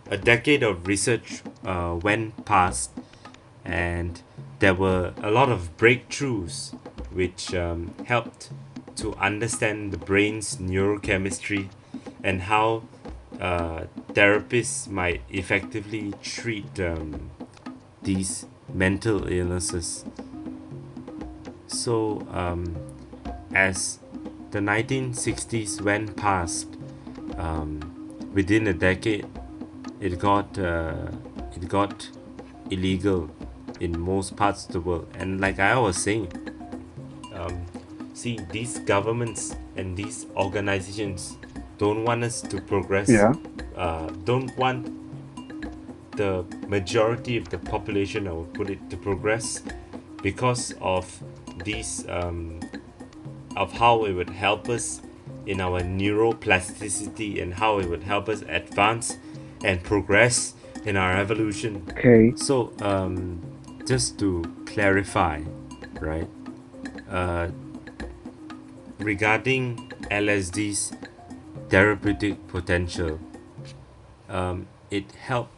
a 0.10 0.18
decade 0.18 0.64
of 0.64 0.88
research 0.88 1.42
uh, 1.66 1.98
went 2.02 2.46
past 2.46 2.92
and 3.64 4.22
there 4.60 4.74
were 4.74 5.14
a 5.22 5.32
lot 5.32 5.50
of 5.50 5.76
breakthroughs 5.78 6.74
which 7.12 7.54
um, 7.56 7.94
helped 8.06 8.50
to 8.96 9.14
understand 9.16 9.92
the 9.92 9.98
brain's 9.98 10.58
neurochemistry 10.58 11.70
and 12.24 12.44
how 12.44 12.84
uh, 13.42 13.84
therapists 14.14 14.88
might 14.88 15.22
effectively 15.30 16.14
treat 16.22 16.80
um, 16.80 17.30
these 18.04 18.46
mental 18.74 19.28
illnesses. 19.28 20.06
So, 21.76 22.26
um, 22.32 22.76
as 23.54 24.00
the 24.52 24.60
1960s 24.60 25.82
went 25.82 26.16
past, 26.16 26.68
um, 27.38 27.80
within 28.34 28.68
a 28.68 28.74
decade, 28.74 29.26
it 30.00 30.18
got 30.20 30.58
uh, 30.58 31.12
it 31.56 31.68
got 31.68 32.10
illegal 32.72 33.30
in 33.80 34.00
most 34.00 34.36
parts 34.36 34.66
of 34.66 34.72
the 34.74 34.80
world. 34.82 35.08
And 35.20 35.42
like 35.42 35.60
I 35.60 35.78
was 35.78 35.98
saying, 35.98 36.32
um, 37.34 37.66
see 38.14 38.40
these 38.52 38.80
governments 38.80 39.56
and 39.76 39.98
these 39.98 40.26
organizations 40.36 41.38
don't 41.78 42.06
want 42.06 42.24
us 42.24 42.42
to 42.42 42.62
progress 42.62 43.10
Yeah. 43.10 43.34
uh, 43.76 44.08
don't 44.24 44.56
want 44.58 44.88
the 46.16 46.46
majority 46.70 47.36
of 47.36 47.50
the 47.50 47.58
population, 47.58 48.26
I 48.28 48.32
will 48.32 48.46
put 48.46 48.70
it, 48.70 48.90
to 48.90 48.96
progress 48.96 49.62
because 50.24 50.74
of 50.80 51.22
these 51.64 52.06
um, 52.10 52.60
of 53.56 53.72
how 53.72 54.06
it 54.06 54.14
would 54.14 54.30
help 54.30 54.70
us 54.70 55.02
in 55.46 55.62
our 55.62 55.82
neuroplasticity 55.82 57.42
and 57.42 57.54
how 57.54 57.80
it 57.80 57.90
would 57.90 58.04
help 58.04 58.28
us 58.30 58.44
advance 58.48 59.18
and 59.64 59.84
progress 59.84 60.54
in 60.86 60.98
our 60.98 61.14
evolution. 61.14 61.86
Okay. 61.92 62.34
So, 62.36 62.74
um, 62.82 63.42
just 63.86 64.20
to 64.20 64.44
clarify, 64.66 65.42
right? 66.00 66.28
Uh, 67.10 67.50
regarding 69.00 69.92
LSD's 70.12 70.94
therapeutic 71.70 72.48
potential, 72.48 73.20
um, 74.30 74.68
it 74.90 75.12
helped 75.12 75.52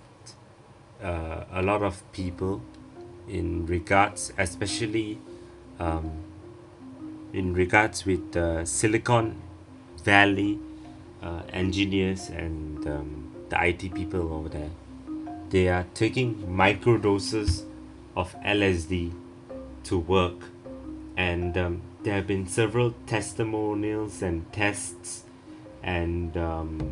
uh, 1.02 1.46
a 1.52 1.62
lot 1.62 1.84
of 1.84 2.04
people 2.12 2.62
in 3.28 3.66
regards, 3.66 4.34
especially 4.38 5.20
um, 5.80 6.12
in 7.34 7.54
regards 7.54 8.06
with 8.06 8.32
the 8.32 8.66
Silicon 8.66 9.42
Valley 10.04 10.60
uh, 11.22 11.42
engineers 11.52 12.30
and 12.30 12.88
um, 12.88 13.32
the 13.50 13.64
IT 13.64 13.94
people 13.94 14.34
over 14.34 14.50
there. 14.50 14.70
They 15.50 15.68
are 15.70 15.86
taking 15.94 16.54
micro 16.54 16.98
doses 16.98 17.64
of 18.16 18.36
LSD 18.42 19.14
to 19.86 19.98
work, 20.00 20.36
and 21.16 21.58
um, 21.58 21.82
there 22.04 22.16
have 22.16 22.28
been 22.28 22.48
several 22.48 22.94
testimonials 23.06 24.22
and 24.22 24.52
tests 24.52 25.24
and 25.84 26.36
um, 26.36 26.92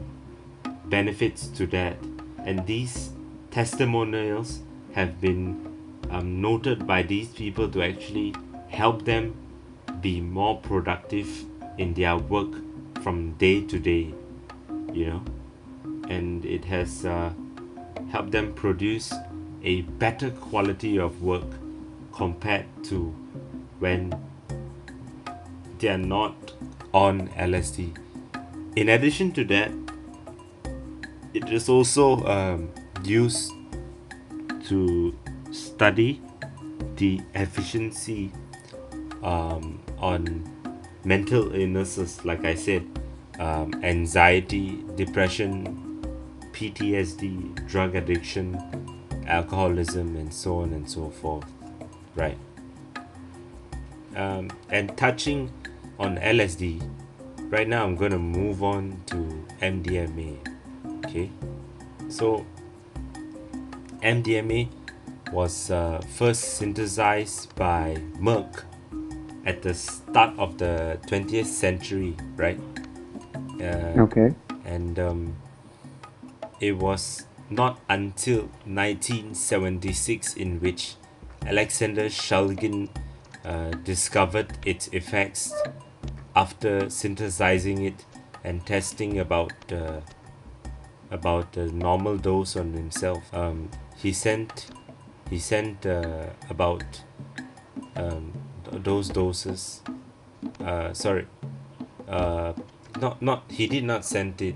benefits 0.85 1.47
to 1.47 1.67
that. 1.67 1.97
And 2.45 2.65
these 2.65 3.09
testimonials 3.51 4.59
have 4.93 5.19
been 5.19 5.75
um, 6.09 6.41
noted 6.41 6.85
by 6.87 7.01
these 7.01 7.29
people 7.29 7.69
to 7.69 7.81
actually 7.83 8.35
help 8.75 9.05
them 9.05 9.33
be 10.01 10.19
more 10.19 10.57
productive 10.57 11.45
in 11.77 11.93
their 11.93 12.17
work 12.17 12.53
from 13.01 13.31
day 13.33 13.61
to 13.61 13.79
day, 13.79 14.13
you 14.91 15.05
know, 15.05 15.23
and 16.09 16.45
it 16.45 16.65
has 16.65 17.05
uh, 17.05 17.31
helped 18.11 18.31
them 18.31 18.53
produce 18.53 19.13
a 19.63 19.81
better 20.03 20.29
quality 20.29 20.99
of 20.99 21.21
work 21.21 21.47
compared 22.11 22.65
to 22.83 23.15
when 23.79 24.13
they 25.79 25.87
are 25.87 25.97
not 25.97 26.53
on 26.93 27.29
LSD. 27.29 27.97
In 28.75 28.89
addition 28.89 29.31
to 29.33 29.45
that, 29.45 29.71
it 31.33 31.49
is 31.49 31.69
also 31.69 32.25
um, 32.25 32.69
used 33.03 33.51
to 34.67 35.17
study 35.51 36.21
the 36.97 37.21
efficiency 37.33 38.31
um, 39.25 39.81
on 39.97 40.45
mental 41.03 41.53
illnesses, 41.53 42.23
like 42.23 42.45
I 42.45 42.53
said, 42.53 42.87
um, 43.39 43.73
anxiety, 43.83 44.83
depression, 44.95 46.05
PTSD, 46.53 47.67
drug 47.67 47.95
addiction, 47.95 48.55
alcoholism, 49.27 50.15
and 50.15 50.31
so 50.31 50.59
on 50.59 50.73
and 50.73 50.89
so 50.89 51.09
forth. 51.09 51.45
Right. 52.15 52.37
Um, 54.15 54.51
and 54.69 54.95
touching 54.95 55.51
on 55.99 56.17
LSD, 56.17 56.87
right 57.51 57.67
now 57.67 57.83
I'm 57.83 57.95
going 57.95 58.11
to 58.11 58.19
move 58.19 58.63
on 58.63 59.01
to 59.07 59.15
MDMA. 59.61 60.37
Okay. 61.03 61.31
So, 62.09 62.45
MDMA 64.03 64.69
was 65.31 65.71
uh, 65.71 65.99
first 66.15 66.57
synthesized 66.57 67.55
by 67.55 67.97
Merck 68.19 68.63
at 69.45 69.61
the 69.61 69.73
start 69.73 70.33
of 70.37 70.57
the 70.57 70.97
20th 71.07 71.45
century, 71.45 72.15
right? 72.35 72.59
Uh, 73.61 74.01
Okay. 74.01 74.33
and 74.65 74.99
um, 74.99 75.35
it 76.59 76.73
was 76.77 77.25
not 77.49 77.79
until 77.89 78.49
1976 78.65 80.33
in 80.35 80.59
which 80.59 80.95
Alexander 81.45 82.05
Shulgin 82.05 82.89
uh, 83.45 83.69
discovered 83.83 84.57
its 84.65 84.87
effects 84.89 85.53
after 86.35 86.89
synthesizing 86.89 87.83
it 87.83 88.05
and 88.43 88.65
testing 88.65 89.19
about 89.19 89.53
uh, 89.71 90.01
about 91.11 91.53
the 91.53 91.67
normal 91.71 92.17
dose 92.17 92.55
on 92.55 92.73
himself. 92.73 93.33
Um, 93.33 93.69
he 93.95 94.11
sent 94.11 94.67
he 95.29 95.39
sent 95.39 95.85
uh, 95.85 96.27
about 96.49 96.83
um, 97.95 98.33
those 98.71 99.09
doses. 99.09 99.81
Uh, 100.63 100.93
sorry, 100.93 101.27
uh, 102.07 102.53
not 102.99 103.21
not 103.21 103.43
he 103.49 103.67
did 103.67 103.83
not 103.83 104.05
send 104.05 104.41
it. 104.41 104.55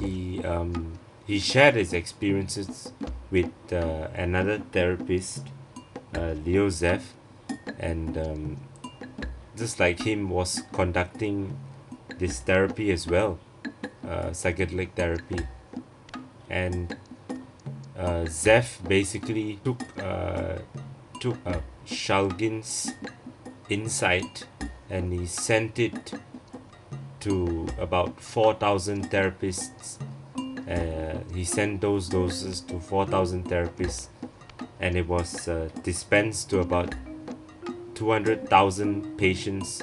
He 0.00 0.42
um, 0.44 0.98
he 1.26 1.38
shared 1.38 1.74
his 1.74 1.92
experiences 1.92 2.92
with 3.30 3.50
uh, 3.72 4.08
another 4.14 4.58
therapist, 4.72 5.46
uh, 6.14 6.34
Leo 6.44 6.68
Zeff, 6.68 7.02
and 7.78 8.16
um, 8.16 8.56
just 9.56 9.80
like 9.80 10.00
him 10.00 10.30
was 10.30 10.62
conducting 10.72 11.58
this 12.18 12.40
therapy 12.40 12.90
as 12.90 13.06
well, 13.06 13.38
uh, 14.04 14.30
psychedelic 14.30 14.92
therapy, 14.94 15.46
and 16.48 16.96
uh, 17.98 18.24
Zeff 18.24 18.86
basically 18.86 19.58
took 19.64 19.82
uh, 19.98 20.58
took 21.20 21.36
uh, 21.44 21.60
Shulgin's 21.86 22.92
insight 23.68 24.46
and 24.90 25.12
he 25.12 25.26
sent 25.26 25.78
it 25.78 26.12
to 27.20 27.66
about 27.78 28.20
4,000 28.20 29.10
therapists. 29.10 29.98
Uh, 30.68 31.18
he 31.34 31.44
sent 31.44 31.80
those 31.80 32.08
doses 32.08 32.60
to 32.62 32.78
4,000 32.78 33.44
therapists 33.44 34.08
and 34.80 34.96
it 34.96 35.08
was 35.08 35.48
uh, 35.48 35.68
dispensed 35.82 36.50
to 36.50 36.60
about 36.60 36.94
200,000 37.94 39.18
patients 39.18 39.82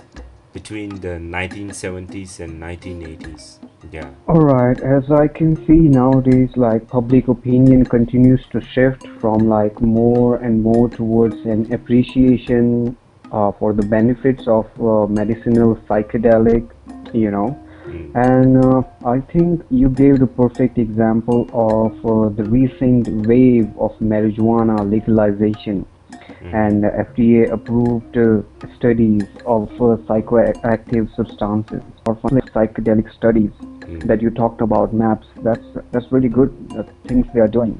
between 0.53 0.89
the 1.01 1.19
1970s 1.19 2.39
and 2.39 2.61
1980s. 2.61 3.59
Yeah. 3.91 4.09
Alright, 4.27 4.79
as 4.79 5.11
I 5.11 5.27
can 5.27 5.55
see 5.67 5.89
nowadays, 5.89 6.49
like 6.55 6.87
public 6.87 7.27
opinion 7.27 7.83
continues 7.83 8.43
to 8.51 8.61
shift 8.61 9.05
from 9.19 9.49
like 9.49 9.81
more 9.81 10.37
and 10.37 10.63
more 10.63 10.89
towards 10.89 11.35
an 11.45 11.73
appreciation 11.73 12.95
for 13.59 13.73
the 13.73 13.85
benefits 13.97 14.47
of 14.47 14.65
uh, 14.79 15.07
medicinal 15.07 15.75
psychedelic, 15.87 16.69
you 17.13 17.31
know. 17.31 17.47
Mm. 17.85 18.05
And 18.15 18.65
uh, 18.65 18.81
I 19.15 19.19
think 19.33 19.63
you 19.69 19.89
gave 19.89 20.19
the 20.19 20.27
perfect 20.27 20.77
example 20.77 21.41
of 21.53 21.91
uh, 22.05 22.29
the 22.29 22.43
recent 22.45 23.07
wave 23.27 23.67
of 23.77 23.91
marijuana 23.99 24.77
legalization 24.95 25.85
and 26.53 26.83
FDA 26.83 27.51
approved 27.51 28.17
uh, 28.17 28.41
studies 28.77 29.23
of 29.45 29.69
uh, 29.81 29.97
psychoactive 30.07 31.13
substances 31.15 31.81
or 32.07 32.15
psychedelic 32.15 33.13
studies 33.13 33.51
Mm. 33.85 34.01
that 34.09 34.19
you 34.19 34.31
talked 34.31 34.61
about 34.61 34.93
MAPS 34.99 35.27
that's 35.43 35.67
that's 35.91 36.11
really 36.11 36.27
good 36.37 36.51
uh, 36.75 36.81
things 37.09 37.27
they 37.35 37.39
are 37.39 37.51
doing 37.57 37.73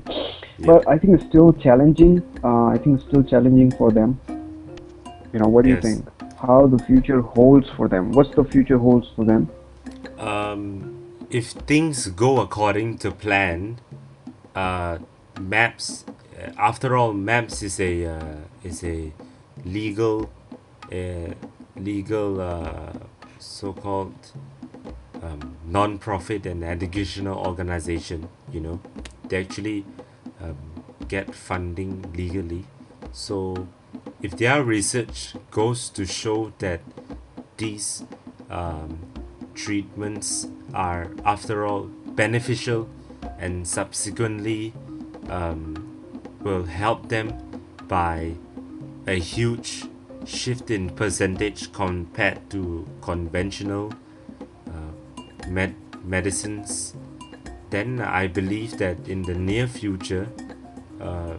Yeah. 0.59 0.67
but 0.67 0.87
i 0.87 0.99
think 0.99 1.15
it's 1.15 1.25
still 1.31 1.47
challenging 1.63 2.11
uh, 2.43 2.65
i 2.73 2.77
think 2.77 2.99
it's 2.99 3.07
still 3.07 3.23
challenging 3.31 3.71
for 3.79 3.89
them 3.95 4.11
you 5.35 5.39
know 5.41 5.51
what 5.55 5.65
do 5.65 5.69
Yes. 5.69 5.83
you 5.83 5.89
think 5.89 5.99
how 6.47 6.59
the 6.75 6.81
future 6.89 7.21
holds 7.21 7.69
for 7.77 7.87
them 7.93 8.11
what's 8.19 8.33
the 8.41 8.45
future 8.55 8.79
holds 8.87 9.07
for 9.15 9.25
them 9.31 9.47
um, 10.17 10.95
if 11.29 11.51
things 11.51 12.07
go 12.07 12.39
according 12.39 12.97
to 12.99 13.11
plan, 13.11 13.79
uh, 14.55 14.99
MAPS. 15.39 16.05
Uh, 16.37 16.51
after 16.57 16.95
all, 16.95 17.13
MAPS 17.13 17.63
is 17.63 17.79
a 17.79 18.05
uh, 18.05 18.37
is 18.63 18.83
a 18.83 19.11
legal, 19.65 20.29
uh, 20.91 21.33
legal 21.75 22.41
uh, 22.41 22.93
so-called 23.39 24.13
um, 25.21 25.57
non-profit 25.65 26.45
and 26.45 26.63
educational 26.63 27.37
organization. 27.37 28.29
You 28.51 28.61
know, 28.61 28.79
they 29.27 29.41
actually 29.41 29.85
um, 30.41 30.57
get 31.07 31.33
funding 31.33 32.05
legally. 32.15 32.65
So, 33.11 33.67
if 34.21 34.37
their 34.37 34.63
research 34.63 35.33
goes 35.51 35.89
to 35.89 36.05
show 36.05 36.53
that 36.59 36.81
these 37.57 38.03
um, 38.49 38.99
treatments 39.53 40.47
are, 40.73 41.11
after 41.23 41.65
all, 41.65 41.83
beneficial 42.15 42.89
and 43.39 43.67
subsequently 43.67 44.73
um, 45.29 45.99
will 46.41 46.63
help 46.63 47.09
them 47.09 47.33
by 47.87 48.33
a 49.07 49.19
huge 49.19 49.85
shift 50.25 50.71
in 50.71 50.89
percentage 50.89 51.71
compared 51.71 52.49
to 52.49 52.87
conventional 53.01 53.93
uh, 54.67 55.47
med- 55.47 55.75
medicines 56.03 56.95
then 57.69 57.99
I 57.99 58.27
believe 58.27 58.77
that 58.77 59.07
in 59.07 59.23
the 59.23 59.33
near 59.33 59.67
future, 59.67 60.27
uh, 61.01 61.37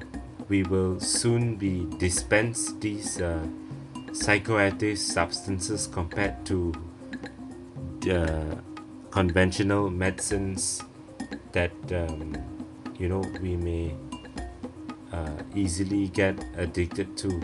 we 0.49 0.63
will 0.63 1.01
soon 1.01 1.57
be 1.57 1.87
dispensed 1.99 2.81
these 2.81 3.21
uh, 3.21 3.47
psychoactive 4.11 4.97
substances 4.99 5.87
compared 5.87 6.45
to 6.47 6.73
the 8.01 8.59
conventional 9.11 9.91
medicines 9.91 10.83
that 11.53 11.73
um, 11.93 12.37
you 12.99 13.09
know 13.09 13.25
we 13.41 13.57
may 13.57 13.95
uh, 15.13 15.31
easily 15.55 16.09
get 16.09 16.39
addicted 16.57 17.17
to. 17.17 17.43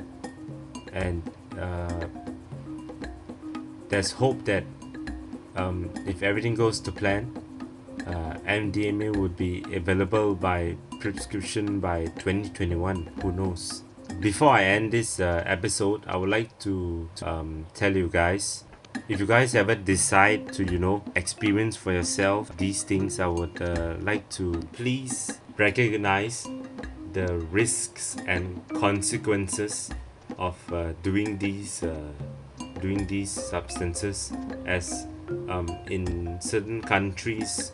And 0.92 1.22
uh, 1.58 2.06
there's 3.88 4.12
hope 4.12 4.44
that 4.44 4.64
um, 5.56 5.90
if 6.06 6.22
everything 6.22 6.54
goes 6.54 6.80
to 6.80 6.92
plan 6.92 7.41
uh, 8.06 8.34
MDMA 8.46 9.16
would 9.16 9.36
be 9.36 9.64
available 9.72 10.34
by 10.34 10.76
prescription 11.00 11.80
by 11.80 12.06
2021 12.18 13.10
who 13.22 13.32
knows? 13.32 13.82
Before 14.20 14.50
I 14.50 14.64
end 14.64 14.92
this 14.92 15.20
uh, 15.20 15.42
episode 15.46 16.04
I 16.06 16.16
would 16.16 16.28
like 16.28 16.58
to 16.60 17.08
um, 17.22 17.66
tell 17.74 17.96
you 17.96 18.08
guys 18.08 18.64
if 19.08 19.18
you 19.20 19.26
guys 19.26 19.54
ever 19.54 19.74
decide 19.74 20.52
to 20.52 20.64
you 20.64 20.78
know 20.78 21.02
experience 21.16 21.76
for 21.76 21.92
yourself 21.92 22.56
these 22.56 22.82
things 22.82 23.20
I 23.20 23.26
would 23.26 23.60
uh, 23.60 23.96
like 24.00 24.28
to 24.30 24.52
please 24.72 25.40
recognize 25.56 26.46
the 27.12 27.38
risks 27.50 28.16
and 28.26 28.60
consequences 28.68 29.90
of 30.38 30.56
uh, 30.72 30.92
doing 31.02 31.38
these 31.38 31.82
uh, 31.82 32.12
doing 32.80 33.06
these 33.06 33.30
substances 33.30 34.32
as 34.66 35.06
um, 35.48 35.68
in 35.86 36.40
certain 36.40 36.80
countries 36.80 37.72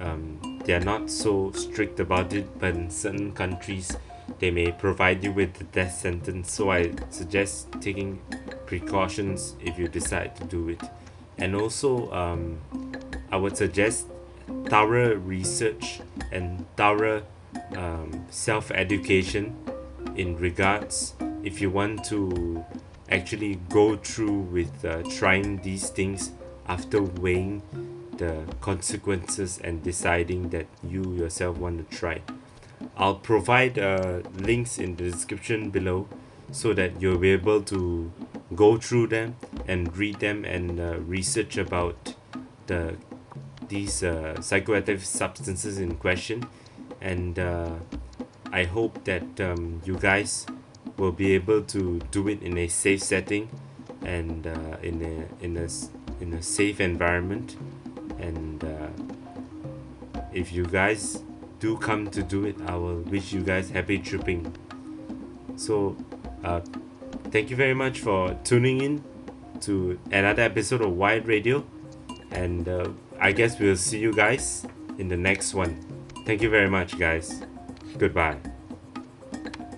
um, 0.00 0.60
they 0.64 0.74
are 0.74 0.80
not 0.80 1.10
so 1.10 1.50
strict 1.52 2.00
about 2.00 2.32
it 2.32 2.58
but 2.58 2.74
in 2.74 2.90
certain 2.90 3.32
countries 3.32 3.96
they 4.38 4.50
may 4.50 4.72
provide 4.72 5.24
you 5.24 5.32
with 5.32 5.54
the 5.54 5.64
death 5.64 5.94
sentence. 5.94 6.52
So 6.52 6.70
I 6.70 6.92
suggest 7.10 7.68
taking 7.80 8.20
precautions 8.66 9.56
if 9.60 9.78
you 9.78 9.88
decide 9.88 10.36
to 10.36 10.44
do 10.44 10.68
it. 10.68 10.80
And 11.38 11.54
also 11.54 12.10
um, 12.12 12.58
I 13.32 13.36
would 13.36 13.56
suggest 13.56 14.06
thorough 14.66 15.14
research 15.14 16.00
and 16.32 16.64
thorough 16.76 17.22
um, 17.76 18.26
self-education 18.30 19.56
in 20.16 20.36
regards 20.36 21.14
if 21.42 21.60
you 21.60 21.70
want 21.70 22.04
to 22.04 22.64
actually 23.10 23.56
go 23.68 23.96
through 23.96 24.40
with 24.40 24.84
uh, 24.84 25.02
trying 25.10 25.58
these 25.58 25.88
things 25.90 26.30
after 26.68 27.02
weighing 27.02 27.62
the 28.20 28.44
consequences 28.60 29.58
and 29.64 29.82
deciding 29.82 30.50
that 30.50 30.66
you 30.84 31.14
yourself 31.14 31.56
want 31.56 31.90
to 31.90 31.96
try. 31.96 32.20
I'll 32.96 33.16
provide 33.16 33.78
uh, 33.78 34.20
links 34.36 34.78
in 34.78 34.96
the 34.96 35.10
description 35.10 35.70
below 35.70 36.06
so 36.52 36.74
that 36.74 37.00
you'll 37.00 37.18
be 37.18 37.30
able 37.30 37.62
to 37.62 38.12
go 38.54 38.76
through 38.76 39.06
them 39.08 39.36
and 39.66 39.96
read 39.96 40.20
them 40.20 40.44
and 40.44 40.78
uh, 40.78 40.98
research 41.00 41.56
about 41.56 42.14
the 42.66 42.96
these 43.68 44.02
uh, 44.02 44.34
psychoactive 44.38 45.00
substances 45.00 45.78
in 45.78 45.94
question. 45.94 46.44
And 47.00 47.38
uh, 47.38 47.74
I 48.52 48.64
hope 48.64 49.04
that 49.04 49.40
um, 49.40 49.80
you 49.84 49.96
guys 49.96 50.44
will 50.96 51.12
be 51.12 51.32
able 51.32 51.62
to 51.62 52.00
do 52.10 52.28
it 52.28 52.42
in 52.42 52.58
a 52.58 52.68
safe 52.68 53.02
setting 53.02 53.48
and 54.02 54.46
uh, 54.46 54.76
in 54.82 55.00
a 55.02 55.44
in 55.44 55.56
a 55.56 55.68
in 56.20 56.34
a 56.34 56.42
safe 56.42 56.80
environment 56.80 57.56
and 58.20 58.64
uh, 58.64 58.88
if 60.32 60.52
you 60.52 60.64
guys 60.64 61.22
do 61.58 61.76
come 61.76 62.08
to 62.10 62.22
do 62.22 62.44
it 62.44 62.56
I 62.66 62.74
will 62.76 63.00
wish 63.02 63.32
you 63.32 63.42
guys 63.42 63.70
happy 63.70 63.98
tripping. 63.98 64.54
So 65.56 65.96
uh, 66.44 66.60
thank 67.30 67.50
you 67.50 67.56
very 67.56 67.74
much 67.74 68.00
for 68.00 68.34
tuning 68.44 68.80
in 68.80 69.04
to 69.60 69.98
another 70.10 70.42
episode 70.42 70.80
of 70.80 70.92
WIRED 70.92 71.26
Radio. 71.26 71.64
And 72.30 72.68
uh, 72.68 72.90
I 73.20 73.32
guess 73.32 73.58
we'll 73.58 73.76
see 73.76 73.98
you 73.98 74.12
guys 74.12 74.64
in 74.98 75.08
the 75.08 75.16
next 75.16 75.52
one. 75.54 75.84
Thank 76.24 76.42
you 76.42 76.48
very 76.48 76.70
much 76.70 76.98
guys. 76.98 77.42
Goodbye 77.98 78.49